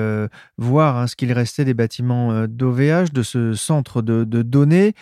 voir 0.59 0.97
hein, 0.97 1.07
ce 1.07 1.15
qu'il 1.15 1.33
restait 1.33 1.65
des 1.65 1.73
bâtiments 1.73 2.45
d'OVH, 2.47 3.13
de 3.13 3.23
ce 3.23 3.53
centre 3.53 4.03
de, 4.03 4.25
de 4.25 4.43
données. 4.43 4.93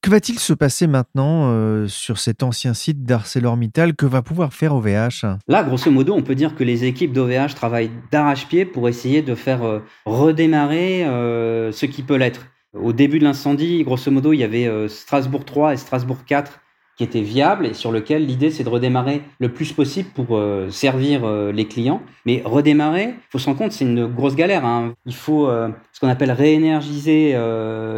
Que 0.00 0.10
va-t-il 0.10 0.38
se 0.38 0.52
passer 0.52 0.86
maintenant 0.86 1.86
sur 1.88 2.18
cet 2.18 2.44
ancien 2.44 2.72
site 2.72 3.02
d'ArcelorMittal? 3.02 3.96
Que 3.96 4.06
va 4.06 4.22
pouvoir 4.22 4.52
faire 4.52 4.76
OVH 4.76 5.26
Là, 5.48 5.64
grosso 5.64 5.90
modo, 5.90 6.14
on 6.14 6.22
peut 6.22 6.36
dire 6.36 6.54
que 6.54 6.62
les 6.62 6.84
équipes 6.84 7.12
d'OVH 7.12 7.54
travaillent 7.56 7.90
d'arrache-pied 8.12 8.64
pour 8.64 8.88
essayer 8.88 9.22
de 9.22 9.34
faire 9.34 9.80
redémarrer 10.06 11.02
ce 11.02 11.86
qui 11.86 12.02
peut 12.02 12.14
l'être. 12.14 12.27
Au 12.74 12.92
début 12.92 13.18
de 13.18 13.24
l'incendie, 13.24 13.82
grosso 13.82 14.10
modo, 14.10 14.32
il 14.32 14.40
y 14.40 14.44
avait 14.44 14.88
Strasbourg 14.88 15.44
3 15.44 15.72
et 15.72 15.76
Strasbourg 15.76 16.24
4 16.26 16.60
qui 16.98 17.04
était 17.04 17.22
viable 17.22 17.64
et 17.66 17.74
sur 17.74 17.92
lequel 17.92 18.26
l'idée 18.26 18.50
c'est 18.50 18.64
de 18.64 18.68
redémarrer 18.68 19.22
le 19.38 19.52
plus 19.52 19.72
possible 19.72 20.08
pour 20.14 20.36
euh, 20.36 20.68
servir 20.70 21.24
euh, 21.24 21.52
les 21.52 21.66
clients. 21.66 22.02
Mais 22.26 22.42
redémarrer, 22.44 23.14
faut 23.30 23.38
se 23.38 23.46
rendre 23.46 23.58
compte, 23.58 23.70
c'est 23.70 23.84
une 23.84 24.06
grosse 24.06 24.34
galère. 24.34 24.66
Hein. 24.66 24.94
Il 25.06 25.14
faut 25.14 25.48
euh, 25.48 25.68
ce 25.92 26.00
qu'on 26.00 26.08
appelle 26.08 26.32
réénergiser 26.32 27.36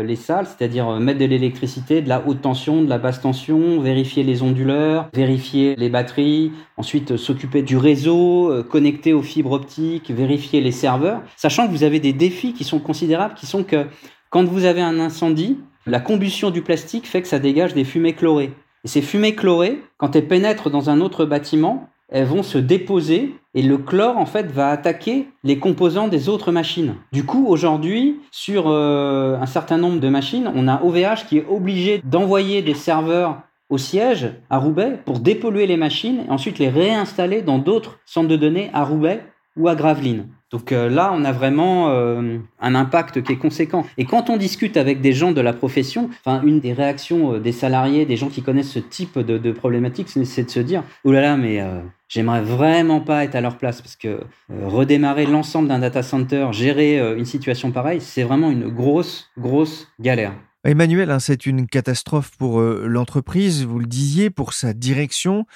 les 0.04 0.16
salles, 0.16 0.46
c'est-à-dire 0.46 1.00
mettre 1.00 1.18
de 1.18 1.24
l'électricité, 1.24 2.02
de 2.02 2.08
la 2.08 2.22
haute 2.26 2.42
tension, 2.42 2.82
de 2.82 2.88
la 2.88 2.98
basse 2.98 3.22
tension, 3.22 3.80
vérifier 3.80 4.22
les 4.22 4.42
onduleurs, 4.42 5.08
vérifier 5.14 5.74
les 5.76 5.88
batteries, 5.88 6.52
ensuite 6.76 7.16
s'occuper 7.16 7.62
du 7.62 7.78
réseau, 7.78 8.62
connecter 8.68 9.14
aux 9.14 9.22
fibres 9.22 9.52
optiques, 9.52 10.10
vérifier 10.10 10.60
les 10.60 10.72
serveurs, 10.72 11.22
sachant 11.36 11.66
que 11.66 11.72
vous 11.72 11.84
avez 11.84 12.00
des 12.00 12.12
défis 12.12 12.52
qui 12.52 12.64
sont 12.64 12.80
considérables, 12.80 13.34
qui 13.34 13.46
sont 13.46 13.64
que 13.64 13.86
quand 14.30 14.44
vous 14.44 14.64
avez 14.64 14.80
un 14.80 15.00
incendie, 15.00 15.58
la 15.86 15.98
combustion 15.98 16.50
du 16.50 16.62
plastique 16.62 17.08
fait 17.08 17.20
que 17.20 17.28
ça 17.28 17.40
dégage 17.40 17.74
des 17.74 17.84
fumées 17.84 18.14
chlorées. 18.14 18.52
Et 18.84 18.88
ces 18.88 19.02
fumées 19.02 19.34
chlorées, 19.34 19.82
quand 19.98 20.14
elles 20.14 20.28
pénètrent 20.28 20.70
dans 20.70 20.88
un 20.88 21.00
autre 21.00 21.24
bâtiment, 21.24 21.88
elles 22.08 22.26
vont 22.26 22.44
se 22.44 22.58
déposer 22.58 23.34
et 23.54 23.62
le 23.62 23.78
chlore 23.78 24.18
en 24.18 24.26
fait 24.26 24.50
va 24.50 24.70
attaquer 24.70 25.28
les 25.42 25.58
composants 25.58 26.06
des 26.06 26.28
autres 26.28 26.52
machines. 26.52 26.94
Du 27.12 27.24
coup, 27.24 27.46
aujourd'hui, 27.48 28.20
sur 28.30 28.68
euh, 28.68 29.36
un 29.40 29.46
certain 29.46 29.78
nombre 29.78 29.98
de 29.98 30.08
machines, 30.08 30.50
on 30.54 30.68
a 30.68 30.80
OVH 30.82 31.26
qui 31.28 31.38
est 31.38 31.46
obligé 31.48 32.00
d'envoyer 32.04 32.62
des 32.62 32.74
serveurs 32.74 33.42
au 33.68 33.78
siège 33.78 34.30
à 34.48 34.58
Roubaix 34.58 35.00
pour 35.04 35.18
dépolluer 35.18 35.66
les 35.66 35.76
machines 35.76 36.24
et 36.26 36.30
ensuite 36.30 36.58
les 36.60 36.68
réinstaller 36.68 37.42
dans 37.42 37.58
d'autres 37.58 37.98
centres 38.06 38.28
de 38.28 38.36
données 38.36 38.70
à 38.72 38.84
Roubaix 38.84 39.24
ou 39.56 39.68
à 39.68 39.74
Gravelines. 39.74 40.28
Donc 40.50 40.72
euh, 40.72 40.88
là, 40.88 41.12
on 41.14 41.24
a 41.24 41.30
vraiment 41.30 41.90
euh, 41.90 42.38
un 42.60 42.74
impact 42.74 43.22
qui 43.22 43.32
est 43.32 43.36
conséquent. 43.36 43.86
Et 43.98 44.04
quand 44.04 44.30
on 44.30 44.36
discute 44.36 44.76
avec 44.76 45.00
des 45.00 45.12
gens 45.12 45.30
de 45.30 45.40
la 45.40 45.52
profession, 45.52 46.10
enfin, 46.24 46.42
une 46.42 46.58
des 46.58 46.72
réactions 46.72 47.34
euh, 47.34 47.38
des 47.38 47.52
salariés, 47.52 48.04
des 48.04 48.16
gens 48.16 48.28
qui 48.28 48.42
connaissent 48.42 48.70
ce 48.70 48.80
type 48.80 49.18
de, 49.18 49.38
de 49.38 49.52
problématique, 49.52 50.08
c'est 50.08 50.44
de 50.44 50.50
se 50.50 50.60
dire, 50.60 50.82
oh 51.04 51.12
là 51.12 51.20
là, 51.20 51.36
mais 51.36 51.62
j'aimerais 52.08 52.42
vraiment 52.42 53.00
pas 53.00 53.24
être 53.24 53.36
à 53.36 53.40
leur 53.40 53.58
place 53.58 53.80
parce 53.80 53.96
que 53.96 54.20
redémarrer 54.50 55.26
l'ensemble 55.26 55.68
d'un 55.68 55.78
data 55.78 56.02
center, 56.02 56.48
gérer 56.52 56.98
une 57.16 57.24
situation 57.24 57.70
pareille, 57.70 58.00
c'est 58.00 58.22
vraiment 58.22 58.50
une 58.50 58.68
grosse, 58.68 59.30
grosse 59.38 59.88
galère. 60.00 60.32
Emmanuel, 60.64 61.10
hein, 61.10 61.20
c'est 61.20 61.46
une 61.46 61.66
catastrophe 61.66 62.32
pour 62.38 62.60
l'entreprise, 62.60 63.64
vous 63.64 63.78
le 63.78 63.86
disiez, 63.86 64.30
pour 64.30 64.52
sa 64.52 64.72
direction 64.72 65.46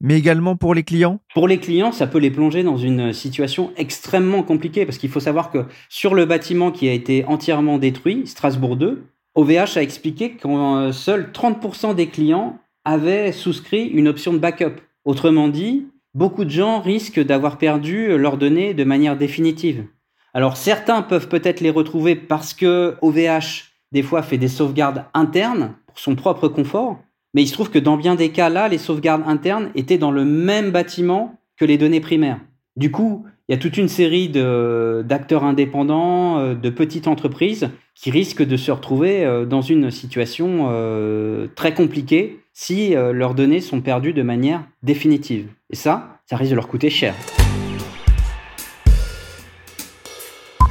mais 0.00 0.18
également 0.18 0.56
pour 0.56 0.74
les 0.74 0.82
clients? 0.82 1.20
Pour 1.34 1.48
les 1.48 1.58
clients, 1.58 1.92
ça 1.92 2.06
peut 2.06 2.18
les 2.18 2.30
plonger 2.30 2.62
dans 2.62 2.76
une 2.76 3.12
situation 3.12 3.72
extrêmement 3.76 4.42
compliquée 4.42 4.84
parce 4.84 4.98
qu'il 4.98 5.10
faut 5.10 5.20
savoir 5.20 5.50
que 5.50 5.64
sur 5.88 6.14
le 6.14 6.24
bâtiment 6.24 6.70
qui 6.70 6.88
a 6.88 6.92
été 6.92 7.24
entièrement 7.24 7.78
détruit, 7.78 8.26
Strasbourg 8.26 8.76
2, 8.76 9.04
OVH 9.34 9.76
a 9.76 9.82
expliqué 9.82 10.32
que 10.32 10.48
euh, 10.48 10.92
seuls 10.92 11.30
30% 11.32 11.94
des 11.94 12.08
clients 12.08 12.58
avaient 12.84 13.32
souscrit 13.32 13.86
une 13.86 14.08
option 14.08 14.32
de 14.32 14.38
backup. 14.38 14.80
Autrement 15.04 15.48
dit, 15.48 15.86
beaucoup 16.14 16.44
de 16.44 16.50
gens 16.50 16.80
risquent 16.80 17.24
d'avoir 17.24 17.58
perdu 17.58 18.16
leurs 18.16 18.38
données 18.38 18.74
de 18.74 18.84
manière 18.84 19.16
définitive. 19.16 19.84
Alors 20.34 20.56
certains 20.56 21.02
peuvent 21.02 21.28
peut-être 21.28 21.60
les 21.60 21.70
retrouver 21.70 22.16
parce 22.16 22.54
que 22.54 22.96
OVH 23.02 23.72
des 23.92 24.02
fois 24.02 24.22
fait 24.22 24.38
des 24.38 24.48
sauvegardes 24.48 25.04
internes 25.14 25.74
pour 25.86 25.98
son 25.98 26.14
propre 26.14 26.48
confort, 26.48 26.98
mais 27.36 27.42
il 27.42 27.48
se 27.48 27.52
trouve 27.52 27.68
que 27.68 27.78
dans 27.78 27.98
bien 27.98 28.14
des 28.14 28.30
cas, 28.30 28.48
là, 28.48 28.66
les 28.66 28.78
sauvegardes 28.78 29.24
internes 29.26 29.70
étaient 29.74 29.98
dans 29.98 30.10
le 30.10 30.24
même 30.24 30.70
bâtiment 30.70 31.38
que 31.58 31.66
les 31.66 31.76
données 31.76 32.00
primaires. 32.00 32.40
Du 32.76 32.90
coup, 32.90 33.26
il 33.46 33.52
y 33.52 33.54
a 33.54 33.58
toute 33.58 33.76
une 33.76 33.88
série 33.88 34.30
d'acteurs 34.30 35.44
indépendants, 35.44 36.38
euh, 36.38 36.54
de 36.54 36.70
petites 36.70 37.08
entreprises 37.08 37.68
qui 37.94 38.10
risquent 38.10 38.42
de 38.42 38.56
se 38.56 38.70
retrouver 38.70 39.26
euh, 39.26 39.44
dans 39.44 39.60
une 39.60 39.90
situation 39.90 40.68
euh, 40.70 41.46
très 41.54 41.74
compliquée 41.74 42.40
si 42.54 42.94
leurs 42.94 43.34
données 43.34 43.60
sont 43.60 43.82
perdues 43.82 44.14
de 44.14 44.22
manière 44.22 44.64
définitive. 44.82 45.48
Et 45.68 45.76
ça, 45.76 46.20
ça 46.24 46.36
risque 46.36 46.52
de 46.52 46.56
leur 46.56 46.68
coûter 46.68 46.88
cher. 46.88 47.14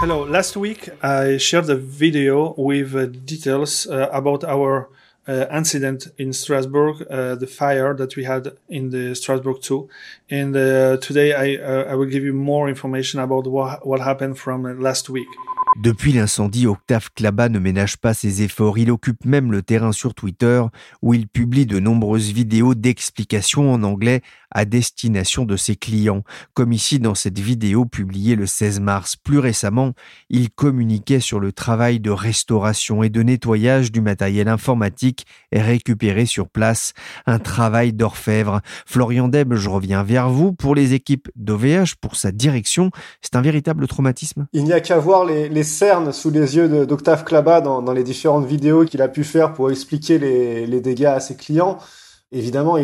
Hello, 0.01 0.25
last 0.25 0.56
week 0.56 0.89
I 1.04 1.38
shared 1.38 1.69
a 1.69 1.75
video 1.75 2.56
with 2.58 2.95
details 3.23 3.88
uh, 3.88 4.08
about 4.12 4.43
our 4.43 4.89
uh, 5.27 5.47
incident 5.51 6.07
in 6.17 6.33
Strasbourg, 6.33 7.05
uh, 7.09 7.35
the 7.35 7.47
fire 7.47 7.93
that 7.95 8.15
we 8.15 8.23
had 8.23 8.55
in 8.69 8.89
the 8.89 9.15
Strasbourg 9.15 9.61
2. 9.61 9.89
And 10.29 10.55
uh, 10.55 10.97
today 10.97 11.33
I, 11.33 11.63
uh, 11.63 11.91
I 11.91 11.95
will 11.95 12.05
give 12.05 12.23
you 12.23 12.33
more 12.33 12.69
information 12.69 13.19
about 13.19 13.47
what, 13.47 13.85
what 13.85 14.01
happened 14.01 14.38
from 14.38 14.79
last 14.81 15.09
week. 15.09 15.27
Depuis 15.75 16.13
l'incendie, 16.13 16.67
Octave 16.67 17.09
Klaba 17.13 17.49
ne 17.49 17.59
ménage 17.59 17.97
pas 17.97 18.13
ses 18.13 18.41
efforts. 18.41 18.77
Il 18.77 18.89
occupe 18.91 19.25
même 19.25 19.51
le 19.51 19.61
terrain 19.61 19.91
sur 19.91 20.13
Twitter 20.13 20.61
où 21.01 21.13
il 21.13 21.27
publie 21.27 21.65
de 21.65 21.79
nombreuses 21.79 22.31
vidéos 22.31 22.75
d'explications 22.75 23.73
en 23.73 23.83
anglais 23.83 24.21
à 24.55 24.63
destination 24.63 25.43
de 25.43 25.57
ses 25.57 25.75
clients, 25.75 26.23
comme 26.53 26.71
ici 26.71 26.97
dans 26.99 27.13
cette 27.13 27.39
vidéo 27.39 27.83
publiée 27.83 28.35
le 28.35 28.45
16 28.45 28.79
mars. 28.79 29.17
Plus 29.17 29.39
récemment, 29.39 29.91
il 30.29 30.49
communiquait 30.49 31.19
sur 31.19 31.41
le 31.41 31.51
travail 31.51 31.99
de 31.99 32.09
restauration 32.09 33.03
et 33.03 33.09
de 33.09 33.21
nettoyage 33.21 33.91
du 33.91 33.99
matériel 33.99 34.47
informatique 34.47 35.25
récupéré 35.51 36.25
sur 36.25 36.47
place, 36.47 36.93
un 37.25 37.38
travail 37.38 37.91
d'orfèvre. 37.91 38.61
Florian 38.85 39.27
Deb, 39.27 39.55
je 39.55 39.67
reviens 39.67 40.03
vers 40.03 40.29
vous. 40.29 40.53
Pour 40.53 40.73
les 40.73 40.93
équipes 40.93 41.27
d'OVH, 41.35 41.95
pour 41.99 42.15
sa 42.15 42.31
direction, 42.31 42.91
c'est 43.21 43.35
un 43.35 43.41
véritable 43.41 43.88
traumatisme? 43.88 44.47
Il 44.53 44.63
n'y 44.63 44.73
a 44.73 44.79
qu'à 44.79 44.99
voir 44.99 45.25
les, 45.25 45.49
les, 45.49 45.64
cernes 45.65 46.13
sous 46.13 46.30
les 46.30 46.56
yeux 46.56 46.86
d'Octave 46.86 47.23
Klaba 47.23 47.60
dans, 47.62 47.91
les 47.91 48.04
différentes 48.04 48.45
vidéos 48.45 48.86
qu'il 48.86 49.01
a 49.01 49.08
pu 49.08 49.23
faire 49.23 49.54
pour 49.54 49.69
expliquer 49.69 50.17
les, 50.17 50.82
dégâts 50.82 51.06
à 51.06 51.19
ses 51.19 51.36
clients. 51.36 51.78
Évidemment, 52.32 52.78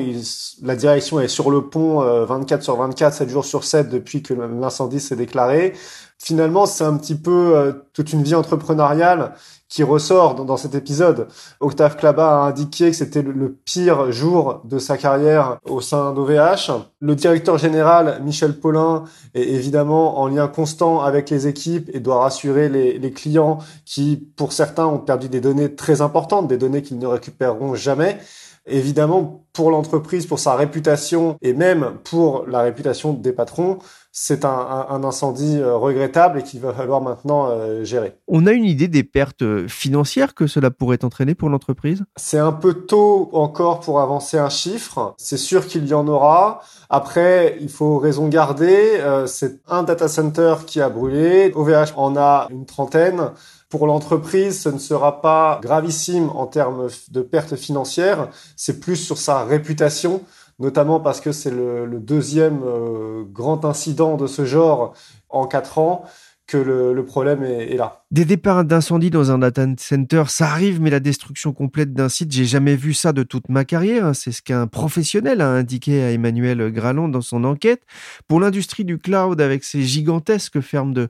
la 0.62 0.76
direction 0.76 1.20
est 1.20 1.28
sur 1.28 1.50
le 1.50 1.62
pont 1.62 2.02
24 2.26 2.60
euh, 2.60 2.64
sur 2.64 2.76
24, 2.78 3.14
7 3.14 3.30
jours 3.30 3.46
sur 3.46 3.64
7 3.64 3.90
depuis 3.90 4.22
que 4.22 4.34
l'incendie 4.34 5.00
s'est 5.00 5.16
déclaré. 5.16 5.74
Finalement, 6.24 6.68
c'est 6.68 6.84
un 6.84 6.98
petit 6.98 7.16
peu 7.16 7.56
euh, 7.56 7.72
toute 7.94 8.14
une 8.14 8.22
vie 8.22 8.36
entrepreneuriale 8.36 9.34
qui 9.68 9.82
ressort 9.82 10.36
dans, 10.36 10.56
cet 10.56 10.76
épisode. 10.76 11.28
Octave 11.62 11.98
Klaba 11.98 12.44
a 12.44 12.48
indiqué 12.48 12.92
que 12.92 12.96
c'était 12.96 13.24
le, 13.24 13.58
pire 13.66 14.12
jour 14.12 14.62
de 14.66 14.78
sa 14.78 14.98
carrière 14.98 15.58
au 15.68 15.82
sein 15.82 16.14
d'OVH. 16.14 16.74
Le 17.00 17.16
directeur 17.16 17.58
général, 17.58 18.22
Michel 18.24 18.60
Paulin, 18.60 19.06
est 19.34 19.48
évidemment 19.50 20.20
en 20.20 20.28
lien 20.28 20.48
constant 20.48 21.02
avec 21.02 21.32
les 21.32 21.48
équipes 21.48 21.90
et 21.92 22.00
doit 22.00 22.22
rassurer 22.22 22.70
les 22.70 23.12
clients 23.12 23.58
qui, 23.86 24.18
pour 24.38 24.54
certains, 24.54 24.86
ont 24.86 25.00
perdu 25.00 25.28
des 25.28 25.42
données 25.42 25.74
très 25.74 26.02
importantes, 26.02 26.48
des 26.48 26.58
données 26.58 26.84
qu'ils 26.84 27.00
ne 27.00 27.08
récupéreront 27.08 27.74
jamais. 27.74 28.20
Évidemment, 28.68 29.46
pour 29.54 29.72
l'entreprise, 29.72 30.26
pour 30.26 30.40
sa 30.40 30.56
réputation 30.56 31.38
et 31.42 31.54
même 31.54 31.94
pour 32.04 32.46
la 32.48 32.62
réputation 32.62 33.14
des 33.14 33.34
patrons, 33.34 33.80
c'est 34.14 34.46
un, 34.46 34.86
un, 34.90 35.04
incendie 35.04 35.58
euh, 35.58 35.76
regrettable 35.76 36.40
et 36.40 36.44
qu'il 36.44 36.60
va 36.60 36.74
falloir 36.74 37.02
maintenant 37.02 37.48
euh, 37.50 37.84
gérer. 37.84 38.18
On 38.28 38.46
a 38.46 38.52
une 38.52 38.66
idée 38.66 38.90
des 38.90 39.04
pertes 39.04 39.42
euh, 39.42 39.68
financières 39.68 40.36
que 40.36 40.48
cela 40.48 40.70
pourrait 40.70 41.04
entraîner 41.06 41.34
pour 41.34 41.50
l'entreprise? 41.50 42.04
C'est 42.18 42.38
un 42.38 42.52
peu 42.52 42.74
tôt 42.74 43.30
encore 43.32 43.80
pour 43.80 44.02
avancer 44.02 44.38
un 44.38 44.50
chiffre. 44.50 45.16
C'est 45.18 45.38
sûr 45.38 45.66
qu'il 45.66 45.88
y 45.88 45.94
en 45.94 46.08
aura. 46.08 46.62
Après, 46.90 47.58
il 47.62 47.70
faut 47.70 48.00
raison 48.00 48.28
garder. 48.28 48.98
Euh, 49.00 49.28
c'est 49.28 49.62
un 49.70 49.84
data 49.84 50.10
center 50.10 50.56
qui 50.68 50.82
a 50.82 50.90
brûlé. 50.90 51.52
OVH 51.56 51.94
en 51.96 52.18
a 52.18 52.48
une 52.52 52.66
trentaine. 52.66 53.32
Pour 53.72 53.88
l'entreprise, 53.88 54.62
ce 54.62 54.68
ne 54.68 54.78
sera 54.78 55.22
pas 55.22 55.58
gravissime 55.64 56.30
en 56.36 56.46
termes 56.46 56.90
de 57.10 57.22
pertes 57.22 57.56
financières, 57.56 58.28
c'est 58.58 58.82
plus 58.82 58.98
sur 58.98 59.18
sa 59.18 59.46
réputation, 59.46 60.24
notamment 60.60 61.00
parce 61.00 61.22
que 61.22 61.32
c'est 61.32 61.52
le, 61.52 61.88
deuxième 62.02 62.64
euh, 62.66 63.24
grand 63.24 63.64
incident 63.64 64.18
de 64.18 64.28
ce 64.28 64.44
genre 64.44 64.94
en 65.30 65.48
quatre 65.48 65.78
ans 65.78 66.04
que 66.48 66.58
le, 66.58 67.06
problème 67.06 67.46
est, 67.46 67.78
là. 67.78 68.01
Des 68.12 68.26
départs 68.26 68.66
d'incendie 68.66 69.10
dans 69.10 69.32
un 69.32 69.38
data 69.38 69.66
center, 69.78 70.24
ça 70.28 70.48
arrive, 70.48 70.82
mais 70.82 70.90
la 70.90 71.00
destruction 71.00 71.54
complète 71.54 71.94
d'un 71.94 72.10
site, 72.10 72.34
j'ai 72.34 72.44
jamais 72.44 72.76
vu 72.76 72.94
ça 72.94 73.14
de 73.14 73.24
toute 73.24 73.48
ma 73.48 73.64
carrière. 73.64 74.14
C'est 74.14 74.34
ce 74.34 74.42
qu'un 74.42 74.68
professionnel 74.68 75.40
a 75.40 75.48
indiqué 75.48 76.04
à 76.04 76.12
Emmanuel 76.12 76.74
Gralon 76.74 77.08
dans 77.08 77.22
son 77.22 77.46
enquête. 77.46 77.84
Pour 78.28 78.42
l'industrie 78.42 78.84
du 78.84 78.98
cloud, 78.98 79.40
avec 79.40 79.64
ses 79.64 79.84
gigantesques 79.84 80.60
fermes 80.60 80.94
de, 80.94 81.08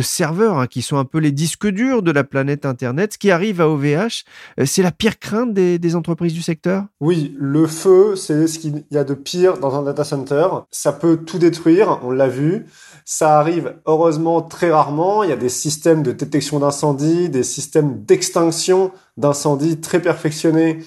serveurs, 0.00 0.60
hein, 0.60 0.68
qui 0.68 0.80
sont 0.80 0.96
un 0.96 1.04
peu 1.04 1.18
les 1.18 1.32
disques 1.32 1.66
durs 1.66 2.04
de 2.04 2.12
la 2.12 2.22
planète 2.22 2.66
Internet, 2.66 3.14
ce 3.14 3.18
qui 3.18 3.32
arrive 3.32 3.60
à 3.60 3.68
OVH, 3.68 4.22
euh, 4.60 4.64
c'est 4.64 4.82
la 4.82 4.92
pire 4.92 5.18
crainte 5.18 5.54
des 5.54 5.96
entreprises 5.96 6.34
du 6.34 6.42
secteur? 6.42 6.84
Oui, 7.00 7.34
le 7.36 7.66
feu, 7.66 8.14
c'est 8.14 8.46
ce 8.46 8.60
qu'il 8.60 8.84
y 8.92 8.96
a 8.96 9.02
de 9.02 9.14
pire 9.14 9.58
dans 9.58 9.74
un 9.74 9.82
data 9.82 10.04
center. 10.04 10.46
Ça 10.70 10.92
peut 10.92 11.16
tout 11.16 11.40
détruire, 11.40 11.98
on 12.04 12.12
l'a 12.12 12.28
vu. 12.28 12.66
Ça 13.04 13.40
arrive 13.40 13.74
heureusement 13.86 14.40
très 14.40 14.70
rarement. 14.70 15.24
Il 15.24 15.30
y 15.30 15.32
a 15.32 15.36
des 15.36 15.48
systèmes 15.48 16.04
de 16.04 16.12
détection 16.12 16.43
d'incendie, 16.52 17.28
des 17.28 17.42
systèmes 17.42 18.04
d'extinction 18.04 18.90
d'incendie 19.16 19.80
très 19.80 20.00
perfectionnés 20.00 20.78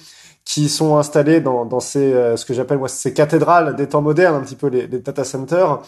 qui 0.44 0.68
sont 0.70 0.96
installés 0.96 1.40
dans, 1.40 1.80
ces 1.80 2.14
euh, 2.14 2.36
ce 2.36 2.46
que 2.46 2.54
j'appelle 2.54 2.78
moi 2.78 2.88
ces 2.88 3.12
cathédrales 3.12 3.76
des 3.76 3.86
temps 3.86 4.00
modernes, 4.00 4.36
un 4.36 4.40
petit 4.40 4.56
peu 4.56 4.68
les, 4.68 4.86
data 4.86 5.22
centers. 5.24 5.80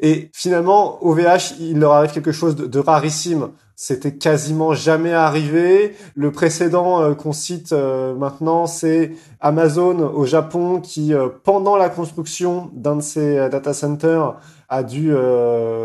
Et 0.00 0.30
finalement, 0.32 1.04
OVH, 1.04 1.54
il 1.60 1.78
leur 1.78 1.92
arrive 1.92 2.12
quelque 2.12 2.32
chose 2.32 2.56
de, 2.56 2.78
rarissime. 2.78 3.50
C'était 3.76 4.14
quasiment 4.14 4.74
jamais 4.74 5.12
arrivé. 5.12 5.96
Le 6.14 6.30
précédent 6.30 7.02
euh, 7.02 7.14
qu'on 7.14 7.32
cite 7.32 7.72
euh, 7.72 8.14
maintenant, 8.14 8.66
c'est 8.66 9.12
Amazon 9.40 9.98
au 10.14 10.24
Japon 10.24 10.80
qui, 10.80 11.12
pendant 11.42 11.76
la 11.76 11.88
construction 11.88 12.70
d'un 12.74 12.96
de 12.96 13.02
euh, 13.16 13.48
data 13.48 13.74
centers, 13.74 14.36
a 14.68 14.82
dû 14.82 15.12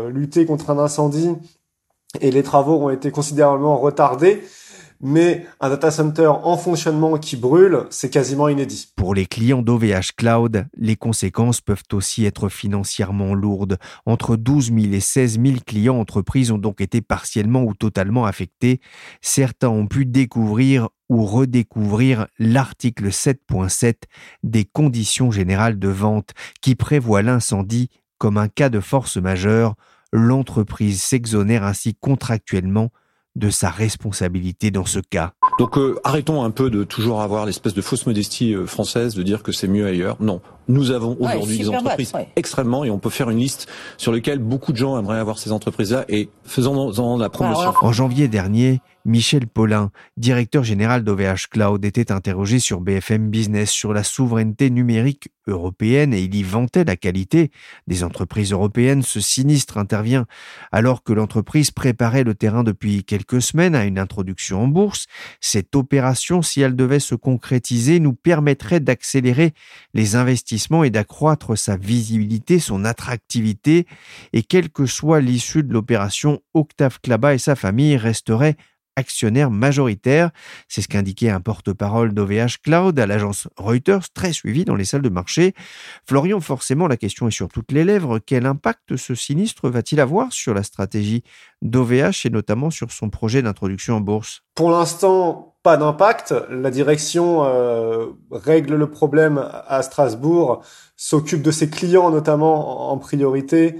lutter 0.08 0.46
contre 0.46 0.70
un 0.70 0.78
incendie 0.78 1.34
et 2.20 2.30
les 2.30 2.42
travaux 2.42 2.76
ont 2.76 2.90
été 2.90 3.10
considérablement 3.10 3.78
retardés. 3.78 4.42
Mais 5.00 5.46
un 5.60 5.68
data 5.68 5.92
center 5.92 6.26
en 6.26 6.56
fonctionnement 6.56 7.18
qui 7.18 7.36
brûle, 7.36 7.84
c'est 7.90 8.10
quasiment 8.10 8.48
inédit. 8.48 8.92
Pour 8.96 9.14
les 9.14 9.26
clients 9.26 9.62
d'OVH 9.62 10.16
Cloud, 10.16 10.66
les 10.76 10.96
conséquences 10.96 11.60
peuvent 11.60 11.84
aussi 11.92 12.24
être 12.24 12.48
financièrement 12.48 13.32
lourdes. 13.34 13.78
Entre 14.06 14.34
12 14.34 14.72
000 14.72 14.92
et 14.92 15.00
16 15.00 15.40
000 15.40 15.58
clients 15.64 16.00
entreprises 16.00 16.50
ont 16.50 16.58
donc 16.58 16.80
été 16.80 17.00
partiellement 17.00 17.62
ou 17.62 17.74
totalement 17.74 18.26
affectés. 18.26 18.80
Certains 19.20 19.68
ont 19.68 19.86
pu 19.86 20.04
découvrir 20.04 20.88
ou 21.08 21.24
redécouvrir 21.24 22.26
l'article 22.40 23.10
7.7 23.10 23.94
des 24.42 24.64
conditions 24.64 25.30
générales 25.30 25.78
de 25.78 25.88
vente 25.88 26.32
qui 26.60 26.74
prévoit 26.74 27.22
l'incendie 27.22 27.88
comme 28.18 28.36
un 28.36 28.48
cas 28.48 28.68
de 28.68 28.80
force 28.80 29.16
majeure, 29.16 29.76
l'entreprise 30.12 31.02
s'exonère 31.02 31.64
ainsi 31.64 31.94
contractuellement 31.94 32.90
de 33.36 33.50
sa 33.50 33.70
responsabilité 33.70 34.70
dans 34.70 34.84
ce 34.84 34.98
cas. 34.98 35.32
Donc 35.58 35.78
euh, 35.78 35.98
arrêtons 36.04 36.42
un 36.42 36.50
peu 36.50 36.70
de 36.70 36.84
toujours 36.84 37.20
avoir 37.20 37.46
l'espèce 37.46 37.74
de 37.74 37.80
fausse 37.80 38.06
modestie 38.06 38.54
euh, 38.54 38.66
française 38.66 39.14
de 39.14 39.22
dire 39.22 39.42
que 39.42 39.52
c'est 39.52 39.68
mieux 39.68 39.86
ailleurs. 39.86 40.16
Non, 40.20 40.40
nous 40.66 40.90
avons 40.90 41.16
aujourd'hui 41.20 41.58
ouais, 41.58 41.62
des 41.64 41.68
entreprises 41.68 42.12
ouais. 42.14 42.28
extrêmement 42.36 42.84
et 42.84 42.90
on 42.90 42.98
peut 42.98 43.10
faire 43.10 43.30
une 43.30 43.38
liste 43.38 43.68
sur 43.96 44.12
lesquelles 44.12 44.38
beaucoup 44.38 44.72
de 44.72 44.76
gens 44.76 44.98
aimeraient 44.98 45.18
avoir 45.18 45.38
ces 45.38 45.52
entreprises-là 45.52 46.04
et 46.08 46.30
faisons-en 46.44 47.16
la 47.16 47.28
promotion. 47.28 47.72
En 47.80 47.92
janvier 47.92 48.28
dernier, 48.28 48.80
Michel 49.08 49.46
Paulin, 49.46 49.90
directeur 50.18 50.64
général 50.64 51.02
d'OVH 51.02 51.48
Cloud, 51.50 51.82
était 51.82 52.12
interrogé 52.12 52.58
sur 52.58 52.82
BFM 52.82 53.30
Business 53.30 53.70
sur 53.70 53.94
la 53.94 54.04
souveraineté 54.04 54.68
numérique 54.68 55.30
européenne 55.46 56.12
et 56.12 56.20
il 56.20 56.34
y 56.34 56.42
vantait 56.42 56.84
la 56.84 56.94
qualité 56.94 57.50
des 57.86 58.04
entreprises 58.04 58.52
européennes. 58.52 59.02
Ce 59.02 59.18
sinistre 59.18 59.78
intervient 59.78 60.26
alors 60.72 61.02
que 61.02 61.14
l'entreprise 61.14 61.70
préparait 61.70 62.22
le 62.22 62.34
terrain 62.34 62.64
depuis 62.64 63.02
quelques 63.02 63.40
semaines 63.40 63.74
à 63.74 63.86
une 63.86 63.98
introduction 63.98 64.64
en 64.64 64.68
bourse. 64.68 65.06
Cette 65.40 65.74
opération, 65.74 66.42
si 66.42 66.60
elle 66.60 66.76
devait 66.76 67.00
se 67.00 67.14
concrétiser, 67.14 68.00
nous 68.00 68.12
permettrait 68.12 68.80
d'accélérer 68.80 69.54
les 69.94 70.16
investissements 70.16 70.84
et 70.84 70.90
d'accroître 70.90 71.56
sa 71.56 71.78
visibilité, 71.78 72.58
son 72.58 72.84
attractivité 72.84 73.86
et 74.34 74.42
quelle 74.42 74.68
que 74.68 74.84
soit 74.84 75.22
l'issue 75.22 75.62
de 75.62 75.72
l'opération, 75.72 76.42
Octave 76.52 77.00
Klaba 77.00 77.32
et 77.32 77.38
sa 77.38 77.56
famille 77.56 77.96
resteraient 77.96 78.58
actionnaire 78.98 79.50
majoritaire. 79.50 80.30
C'est 80.68 80.82
ce 80.82 80.88
qu'indiquait 80.88 81.30
un 81.30 81.40
porte-parole 81.40 82.12
d'OVH 82.12 82.58
Cloud 82.62 82.98
à 82.98 83.06
l'agence 83.06 83.48
Reuters, 83.56 84.10
très 84.12 84.32
suivi 84.32 84.64
dans 84.64 84.74
les 84.74 84.84
salles 84.84 85.02
de 85.02 85.08
marché. 85.08 85.54
Florian, 86.06 86.40
forcément, 86.40 86.88
la 86.88 86.96
question 86.96 87.28
est 87.28 87.32
sur 87.32 87.48
toutes 87.48 87.72
les 87.72 87.84
lèvres. 87.84 88.18
Quel 88.18 88.44
impact 88.44 88.96
ce 88.96 89.14
sinistre 89.14 89.70
va-t-il 89.70 90.00
avoir 90.00 90.32
sur 90.32 90.52
la 90.52 90.62
stratégie 90.62 91.22
d'OVH 91.62 92.26
et 92.26 92.30
notamment 92.30 92.70
sur 92.70 92.92
son 92.92 93.08
projet 93.08 93.40
d'introduction 93.40 93.96
en 93.96 94.00
bourse? 94.00 94.42
Pour 94.54 94.70
l'instant, 94.70 95.54
pas 95.62 95.76
d'impact. 95.76 96.34
La 96.50 96.70
direction 96.70 97.44
euh, 97.44 98.06
règle 98.30 98.74
le 98.74 98.90
problème 98.90 99.44
à 99.66 99.82
Strasbourg, 99.82 100.62
s'occupe 100.96 101.42
de 101.42 101.52
ses 101.52 101.70
clients 101.70 102.10
notamment 102.10 102.90
en 102.90 102.98
priorité 102.98 103.76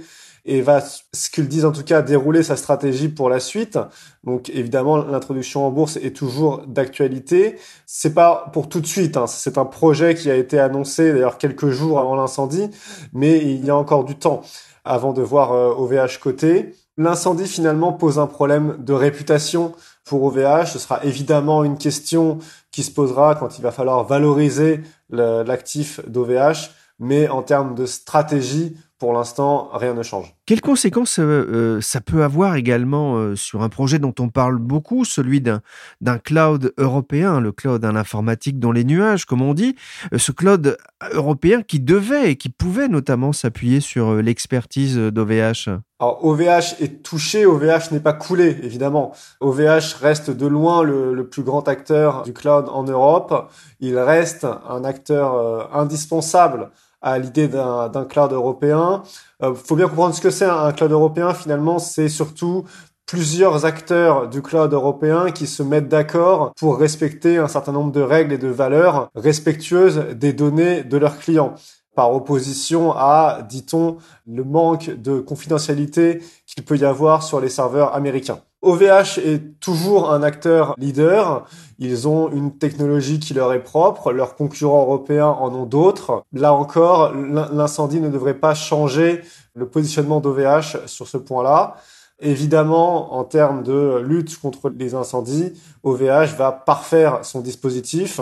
et 0.49 0.61
va, 0.61 0.81
ce 0.81 1.29
qu'ils 1.29 1.47
disent 1.47 1.65
en 1.65 1.71
tout 1.71 1.83
cas, 1.83 2.01
dérouler 2.01 2.41
sa 2.41 2.55
stratégie 2.55 3.07
pour 3.07 3.29
la 3.29 3.39
suite. 3.39 3.77
Donc 4.23 4.49
évidemment, 4.49 4.97
l'introduction 4.97 5.65
en 5.65 5.71
bourse 5.71 5.97
est 5.97 6.15
toujours 6.15 6.63
d'actualité. 6.65 7.57
C'est 7.85 8.15
pas 8.15 8.49
pour 8.51 8.67
tout 8.67 8.81
de 8.81 8.87
suite. 8.87 9.15
Hein. 9.15 9.27
C'est 9.27 9.59
un 9.59 9.65
projet 9.65 10.15
qui 10.15 10.31
a 10.31 10.35
été 10.35 10.59
annoncé 10.59 11.13
d'ailleurs 11.13 11.37
quelques 11.37 11.69
jours 11.69 11.99
avant 11.99 12.15
l'incendie, 12.15 12.69
mais 13.13 13.37
il 13.37 13.63
y 13.63 13.69
a 13.69 13.75
encore 13.75 14.05
du 14.05 14.15
temps 14.15 14.41
avant 14.83 15.13
de 15.13 15.21
voir 15.21 15.51
euh, 15.51 15.69
OVH 15.69 16.17
côté. 16.19 16.73
L'incendie 16.97 17.47
finalement 17.47 17.93
pose 17.93 18.17
un 18.17 18.27
problème 18.27 18.75
de 18.79 18.93
réputation 18.93 19.73
pour 20.03 20.23
OVH. 20.23 20.65
Ce 20.65 20.79
sera 20.79 21.03
évidemment 21.03 21.63
une 21.63 21.77
question 21.77 22.39
qui 22.71 22.81
se 22.81 22.91
posera 22.91 23.35
quand 23.35 23.59
il 23.59 23.61
va 23.61 23.71
falloir 23.71 24.03
valoriser 24.03 24.81
l'actif 25.09 26.01
d'OVH, 26.07 26.71
mais 26.99 27.29
en 27.29 27.41
termes 27.41 27.75
de 27.75 27.85
stratégie, 27.85 28.75
pour 28.99 29.13
l'instant, 29.13 29.69
rien 29.73 29.93
ne 29.93 30.03
change. 30.03 30.35
Quelles 30.45 30.59
conséquences 30.59 31.19
euh, 31.19 31.23
euh, 31.23 31.81
ça 31.81 32.01
peut 32.01 32.21
avoir 32.21 32.55
également 32.55 33.15
euh, 33.15 33.35
sur 33.35 33.61
un 33.61 33.69
projet 33.69 33.97
dont 33.97 34.13
on 34.19 34.27
parle 34.27 34.57
beaucoup, 34.57 35.05
celui 35.05 35.41
d'un 35.41 36.17
cloud 36.17 36.73
européen, 36.77 37.39
le 37.39 37.53
cloud 37.53 37.81
d'un 37.81 37.95
informatique 37.95 38.59
dans 38.59 38.73
les 38.73 38.83
nuages, 38.83 39.23
comme 39.25 39.41
on 39.41 39.53
dit, 39.53 39.75
ce 40.15 40.33
cloud 40.33 40.77
européen 41.13 41.61
qui 41.61 41.79
devait 41.79 42.31
et 42.31 42.35
qui 42.35 42.49
pouvait 42.49 42.89
notamment 42.89 43.31
s'appuyer 43.31 43.79
sur 43.79 44.15
l'expertise 44.15 44.97
d'OVH 44.97 45.69
alors 46.01 46.23
OVH 46.23 46.79
est 46.79 47.03
touché, 47.03 47.45
OVH 47.45 47.91
n'est 47.91 47.99
pas 47.99 48.13
coulé 48.13 48.57
évidemment. 48.63 49.11
OVH 49.41 49.95
reste 49.99 50.31
de 50.31 50.47
loin 50.47 50.81
le, 50.81 51.13
le, 51.13 51.27
plus 51.27 51.43
grand 51.43 51.67
acteur 51.67 52.23
du 52.23 52.31
cloud 52.31 52.69
en 52.69 52.83
Europe. 52.83 53.51
Il 53.81 53.97
reste 53.99 54.45
un 54.45 54.85
acteur 54.85 55.75
indispensable 55.75 56.71
à 57.01 57.19
l'idée 57.19 57.47
d'un 57.47 58.05
cloud 58.09 58.31
européen. 58.33 59.03
Euh, 59.41 59.53
faut 59.55 59.75
bien 59.75 59.87
comprendre 59.87 60.13
ce 60.13 60.21
que 60.21 60.29
c'est 60.29 60.45
un 60.45 60.71
cloud 60.71 60.91
européen. 60.91 61.33
Finalement, 61.33 61.79
c'est 61.79 62.09
surtout 62.09 62.65
plusieurs 63.05 63.65
acteurs 63.65 64.27
du 64.27 64.41
cloud 64.41 64.71
européen 64.71 65.31
qui 65.31 65.47
se 65.47 65.63
mettent 65.63 65.89
d'accord 65.89 66.53
pour 66.59 66.77
respecter 66.77 67.37
un 67.37 67.47
certain 67.47 67.71
nombre 67.71 67.91
de 67.91 68.01
règles 68.01 68.33
et 68.33 68.37
de 68.37 68.47
valeurs 68.47 69.09
respectueuses 69.15 70.05
des 70.13 70.33
données 70.33 70.83
de 70.83 70.97
leurs 70.97 71.17
clients 71.17 71.55
par 71.95 72.13
opposition 72.13 72.93
à, 72.93 73.39
dit-on, 73.49 73.97
le 74.27 74.43
manque 74.43 74.89
de 74.89 75.19
confidentialité 75.19 76.21
qu'il 76.59 76.65
peut 76.65 76.77
y 76.77 76.85
avoir 76.85 77.23
sur 77.23 77.39
les 77.39 77.47
serveurs 77.47 77.95
américains. 77.95 78.39
OVH 78.61 79.19
est 79.19 79.59
toujours 79.61 80.11
un 80.11 80.21
acteur 80.21 80.75
leader. 80.77 81.45
Ils 81.77 82.05
ont 82.09 82.29
une 82.29 82.57
technologie 82.57 83.19
qui 83.19 83.33
leur 83.33 83.53
est 83.53 83.63
propre. 83.63 84.11
Leurs 84.11 84.35
concurrents 84.35 84.81
européens 84.81 85.29
en 85.29 85.55
ont 85.55 85.65
d'autres. 85.65 86.23
Là 86.33 86.53
encore, 86.53 87.13
l'incendie 87.13 88.01
ne 88.01 88.09
devrait 88.09 88.33
pas 88.33 88.55
changer 88.55 89.21
le 89.55 89.69
positionnement 89.69 90.19
d'OVH 90.19 90.85
sur 90.87 91.07
ce 91.07 91.15
point-là. 91.15 91.77
Évidemment, 92.19 93.13
en 93.13 93.23
termes 93.23 93.63
de 93.63 93.99
lutte 94.05 94.37
contre 94.37 94.69
les 94.69 94.93
incendies, 94.95 95.53
OVH 95.83 96.35
va 96.37 96.51
parfaire 96.51 97.23
son 97.23 97.39
dispositif 97.39 98.19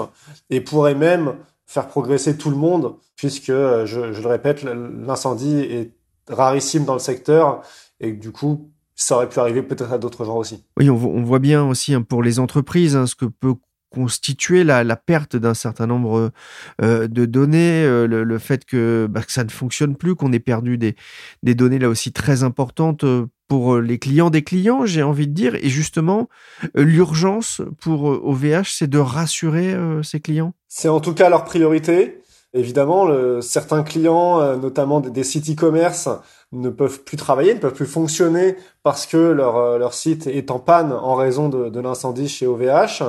et 0.51 0.61
pourrait 0.61 0.93
même 0.93 1.33
faire 1.65 1.87
progresser 1.87 2.37
tout 2.37 2.51
le 2.51 2.55
monde, 2.55 2.93
puisque, 3.15 3.47
je, 3.47 4.13
je 4.13 4.21
le 4.21 4.27
répète, 4.27 4.63
l'incendie 4.63 5.57
est 5.61 5.97
rarissime 6.29 6.85
dans 6.85 6.93
le 6.93 6.99
secteur 6.99 7.63
et 7.99 8.11
du 8.11 8.31
coup, 8.31 8.71
ça 8.95 9.15
aurait 9.15 9.29
pu 9.29 9.39
arriver 9.39 9.61
peut-être 9.61 9.93
à 9.93 9.97
d'autres 9.97 10.25
gens 10.25 10.37
aussi. 10.37 10.65
Oui, 10.77 10.89
on, 10.89 10.95
voit 10.95 11.39
bien 11.39 11.63
aussi 11.63 11.93
hein, 11.93 12.01
pour 12.01 12.23
les 12.23 12.39
entreprises 12.39 12.95
hein, 12.95 13.05
ce 13.05 13.15
que 13.15 13.25
peut 13.25 13.53
constituer 13.89 14.63
la, 14.63 14.95
perte 14.95 15.35
d'un 15.35 15.53
certain 15.53 15.87
nombre 15.87 16.31
euh, 16.81 17.07
de 17.07 17.25
données, 17.25 17.83
euh, 17.83 18.05
le, 18.05 18.37
fait 18.37 18.63
bah, 19.07 19.21
que, 19.21 19.31
ça 19.31 19.43
ne 19.43 19.49
fonctionne 19.49 19.95
plus, 19.95 20.15
qu'on 20.15 20.33
ait 20.33 20.39
perdu 20.39 20.77
des, 20.77 20.95
des, 21.43 21.55
données 21.55 21.79
là 21.79 21.89
aussi 21.89 22.11
très 22.11 22.43
importantes 22.43 23.03
euh, 23.03 23.27
pour 23.47 23.77
les 23.77 23.97
clients 23.97 24.29
des 24.29 24.43
clients, 24.43 24.85
j'ai 24.85 25.03
envie 25.03 25.27
de 25.27 25.33
dire. 25.33 25.55
Et 25.55 25.69
justement, 25.69 26.27
l'urgence 26.75 27.61
pour 27.79 28.03
OVH, 28.03 28.65
c'est 28.65 28.89
de 28.89 28.99
rassurer 28.99 29.73
ses 30.03 30.19
clients. 30.19 30.53
C'est 30.67 30.89
en 30.89 30.99
tout 30.99 31.13
cas 31.13 31.29
leur 31.29 31.45
priorité. 31.45 32.19
Évidemment, 32.53 33.05
le, 33.05 33.39
certains 33.39 33.83
clients, 33.83 34.57
notamment 34.57 34.99
des, 34.99 35.11
des 35.11 35.23
sites 35.23 35.49
e-commerce, 35.49 36.09
ne 36.51 36.69
peuvent 36.69 37.03
plus 37.03 37.17
travailler, 37.17 37.53
ne 37.53 37.59
peuvent 37.59 37.73
plus 37.73 37.85
fonctionner 37.85 38.55
parce 38.83 39.05
que 39.05 39.17
leur, 39.17 39.57
euh, 39.57 39.77
leur 39.77 39.93
site 39.93 40.27
est 40.27 40.51
en 40.51 40.59
panne 40.59 40.91
en 40.91 41.15
raison 41.15 41.49
de, 41.49 41.79
l'incendie 41.79 42.29
chez 42.29 42.47
OVH. 42.47 43.03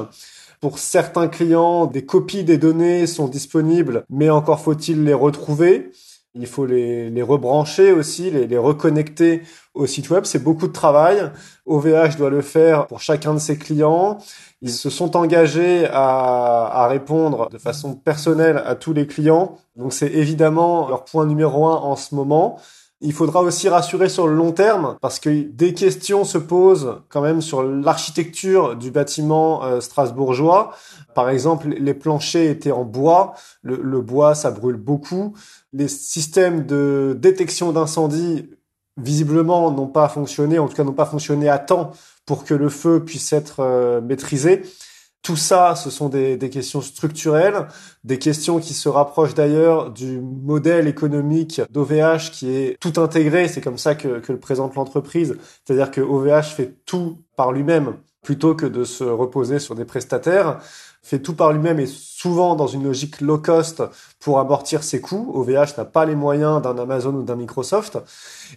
Pour 0.60 0.78
certains 0.78 1.28
clients, 1.28 1.86
des 1.86 2.04
copies 2.04 2.42
des 2.42 2.58
données 2.58 3.06
sont 3.06 3.28
disponibles, 3.28 4.04
mais 4.10 4.28
encore 4.28 4.60
faut-il 4.60 5.04
les 5.04 5.14
retrouver. 5.14 5.92
Il 6.34 6.46
faut 6.46 6.66
les, 6.66 7.10
les 7.10 7.22
rebrancher 7.22 7.92
aussi, 7.92 8.30
les, 8.30 8.46
les 8.46 8.58
reconnecter 8.58 9.42
au 9.74 9.86
site 9.86 10.10
web. 10.10 10.24
C'est 10.24 10.42
beaucoup 10.42 10.66
de 10.66 10.72
travail. 10.72 11.30
OVH 11.66 12.16
doit 12.16 12.30
le 12.30 12.42
faire 12.42 12.86
pour 12.86 13.00
chacun 13.00 13.34
de 13.34 13.38
ses 13.38 13.56
clients. 13.56 14.18
Ils 14.60 14.72
se 14.72 14.90
sont 14.90 15.16
engagés 15.16 15.86
à, 15.86 16.66
à 16.66 16.88
répondre 16.88 17.48
de 17.50 17.58
façon 17.58 17.94
personnelle 17.94 18.60
à 18.64 18.74
tous 18.74 18.92
les 18.92 19.06
clients. 19.06 19.58
Donc 19.76 19.92
c'est 19.92 20.12
évidemment 20.12 20.88
leur 20.88 21.04
point 21.04 21.24
numéro 21.24 21.66
un 21.66 21.76
en 21.76 21.94
ce 21.94 22.14
moment. 22.14 22.58
Il 23.00 23.12
faudra 23.12 23.42
aussi 23.42 23.68
rassurer 23.68 24.08
sur 24.08 24.26
le 24.26 24.34
long 24.34 24.50
terme 24.50 24.96
parce 25.00 25.20
que 25.20 25.30
des 25.30 25.72
questions 25.72 26.24
se 26.24 26.36
posent 26.36 27.00
quand 27.08 27.20
même 27.20 27.40
sur 27.40 27.62
l'architecture 27.62 28.74
du 28.74 28.90
bâtiment 28.90 29.64
euh, 29.64 29.80
strasbourgeois. 29.80 30.74
Par 31.14 31.28
exemple, 31.30 31.68
les 31.68 31.94
planchers 31.94 32.50
étaient 32.50 32.72
en 32.72 32.84
bois. 32.84 33.34
Le, 33.62 34.00
bois, 34.00 34.34
ça 34.34 34.50
brûle 34.50 34.76
beaucoup. 34.76 35.34
Les 35.72 35.86
systèmes 35.86 36.66
de 36.66 37.16
détection 37.16 37.70
d'incendie, 37.70 38.50
visiblement, 38.96 39.70
n'ont 39.70 39.86
pas 39.86 40.08
fonctionné, 40.08 40.58
en 40.58 40.66
tout 40.66 40.74
cas 40.74 40.82
n'ont 40.82 40.92
pas 40.92 41.06
fonctionné 41.06 41.48
à 41.48 41.58
temps 41.60 41.92
pour 42.26 42.44
que 42.44 42.54
le 42.54 42.68
feu 42.68 43.04
puisse 43.04 43.32
être 43.32 43.60
euh, 43.60 44.00
maîtrisé. 44.00 44.62
Tout 45.22 45.36
ça, 45.36 45.74
ce 45.74 45.90
sont 45.90 46.08
des, 46.08 46.38
questions 46.50 46.80
structurelles, 46.80 47.68
des 48.04 48.18
questions 48.18 48.60
qui 48.60 48.72
se 48.72 48.88
rapprochent 48.88 49.34
d'ailleurs 49.34 49.90
du 49.90 50.20
modèle 50.20 50.88
économique 50.88 51.60
d'OVH 51.70 52.30
qui 52.32 52.50
est 52.50 52.78
tout 52.80 53.00
intégré. 53.00 53.48
C'est 53.48 53.60
comme 53.60 53.78
ça 53.78 53.94
que, 53.94 54.20
que 54.20 54.32
le 54.32 54.40
présente 54.40 54.74
l'entreprise. 54.74 55.36
C'est-à-dire 55.64 55.90
que 55.90 56.00
OVH 56.00 56.54
fait 56.54 56.76
tout 56.86 57.18
par 57.36 57.52
lui-même 57.52 57.96
plutôt 58.22 58.54
que 58.54 58.66
de 58.66 58.84
se 58.84 59.04
reposer 59.04 59.58
sur 59.58 59.74
des 59.74 59.84
prestataires 59.84 60.60
fait 61.08 61.20
tout 61.20 61.34
par 61.34 61.52
lui-même 61.52 61.80
et 61.80 61.86
souvent 61.86 62.54
dans 62.54 62.66
une 62.66 62.84
logique 62.84 63.20
low 63.22 63.38
cost 63.38 63.82
pour 64.20 64.38
amortir 64.38 64.82
ses 64.82 65.00
coûts. 65.00 65.30
OVH 65.34 65.78
n'a 65.78 65.84
pas 65.84 66.04
les 66.04 66.14
moyens 66.14 66.60
d'un 66.60 66.76
Amazon 66.76 67.14
ou 67.14 67.22
d'un 67.22 67.36
Microsoft. 67.36 67.98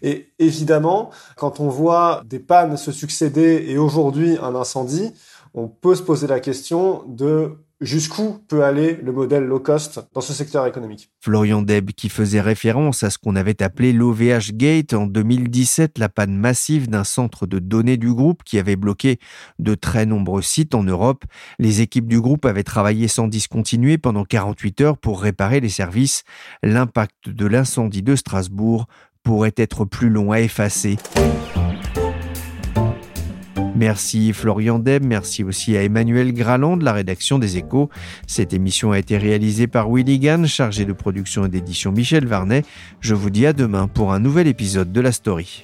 Et 0.01 0.33
évidemment, 0.37 1.11
quand 1.37 1.59
on 1.61 1.69
voit 1.69 2.21
des 2.25 2.39
pannes 2.39 2.75
se 2.75 2.91
succéder 2.91 3.65
et 3.69 3.77
aujourd'hui 3.77 4.37
un 4.41 4.55
incendie, 4.55 5.13
on 5.53 5.67
peut 5.67 5.95
se 5.95 6.03
poser 6.03 6.27
la 6.27 6.39
question 6.39 7.03
de 7.07 7.57
jusqu'où 7.81 8.39
peut 8.47 8.63
aller 8.63 8.99
le 9.03 9.11
modèle 9.11 9.43
low 9.43 9.59
cost 9.59 9.99
dans 10.13 10.21
ce 10.21 10.33
secteur 10.33 10.67
économique. 10.67 11.09
Florian 11.19 11.63
Deb 11.63 11.91
qui 11.91 12.09
faisait 12.09 12.39
référence 12.39 13.03
à 13.03 13.09
ce 13.09 13.17
qu'on 13.17 13.35
avait 13.35 13.61
appelé 13.63 13.91
l'OVH 13.91 14.53
Gate 14.53 14.93
en 14.93 15.07
2017, 15.07 15.97
la 15.97 16.07
panne 16.07 16.35
massive 16.35 16.89
d'un 16.89 17.03
centre 17.03 17.47
de 17.47 17.59
données 17.59 17.97
du 17.97 18.13
groupe 18.13 18.43
qui 18.43 18.59
avait 18.59 18.75
bloqué 18.75 19.19
de 19.57 19.73
très 19.73 20.05
nombreux 20.05 20.43
sites 20.43 20.75
en 20.75 20.83
Europe. 20.83 21.25
Les 21.57 21.81
équipes 21.81 22.07
du 22.07 22.21
groupe 22.21 22.45
avaient 22.45 22.63
travaillé 22.63 23.07
sans 23.07 23.27
discontinuer 23.27 23.97
pendant 23.97 24.25
48 24.25 24.81
heures 24.81 24.97
pour 24.97 25.21
réparer 25.21 25.59
les 25.59 25.69
services. 25.69 26.23
L'impact 26.61 27.29
de 27.29 27.45
l'incendie 27.47 28.03
de 28.03 28.15
Strasbourg 28.15 28.85
pourrait 29.23 29.53
être 29.57 29.85
plus 29.85 30.09
long 30.09 30.31
à 30.31 30.39
effacer. 30.39 30.97
Merci 33.75 34.33
Florian 34.33 34.79
Deb, 34.79 35.03
merci 35.03 35.43
aussi 35.43 35.77
à 35.77 35.83
Emmanuel 35.83 36.33
Graland 36.33 36.77
de 36.77 36.83
la 36.83 36.93
rédaction 36.93 37.39
des 37.39 37.57
Échos. 37.57 37.89
Cette 38.27 38.53
émission 38.53 38.91
a 38.91 38.99
été 38.99 39.17
réalisée 39.17 39.67
par 39.67 39.89
Willy 39.89 40.19
Gann, 40.19 40.45
chargé 40.45 40.85
de 40.85 40.93
production 40.93 41.45
et 41.45 41.49
d'édition 41.49 41.91
Michel 41.91 42.27
Varnet. 42.27 42.63
Je 42.99 43.15
vous 43.15 43.29
dis 43.29 43.45
à 43.45 43.53
demain 43.53 43.87
pour 43.87 44.13
un 44.13 44.19
nouvel 44.19 44.47
épisode 44.47 44.91
de 44.91 45.01
La 45.01 45.11
Story. 45.11 45.63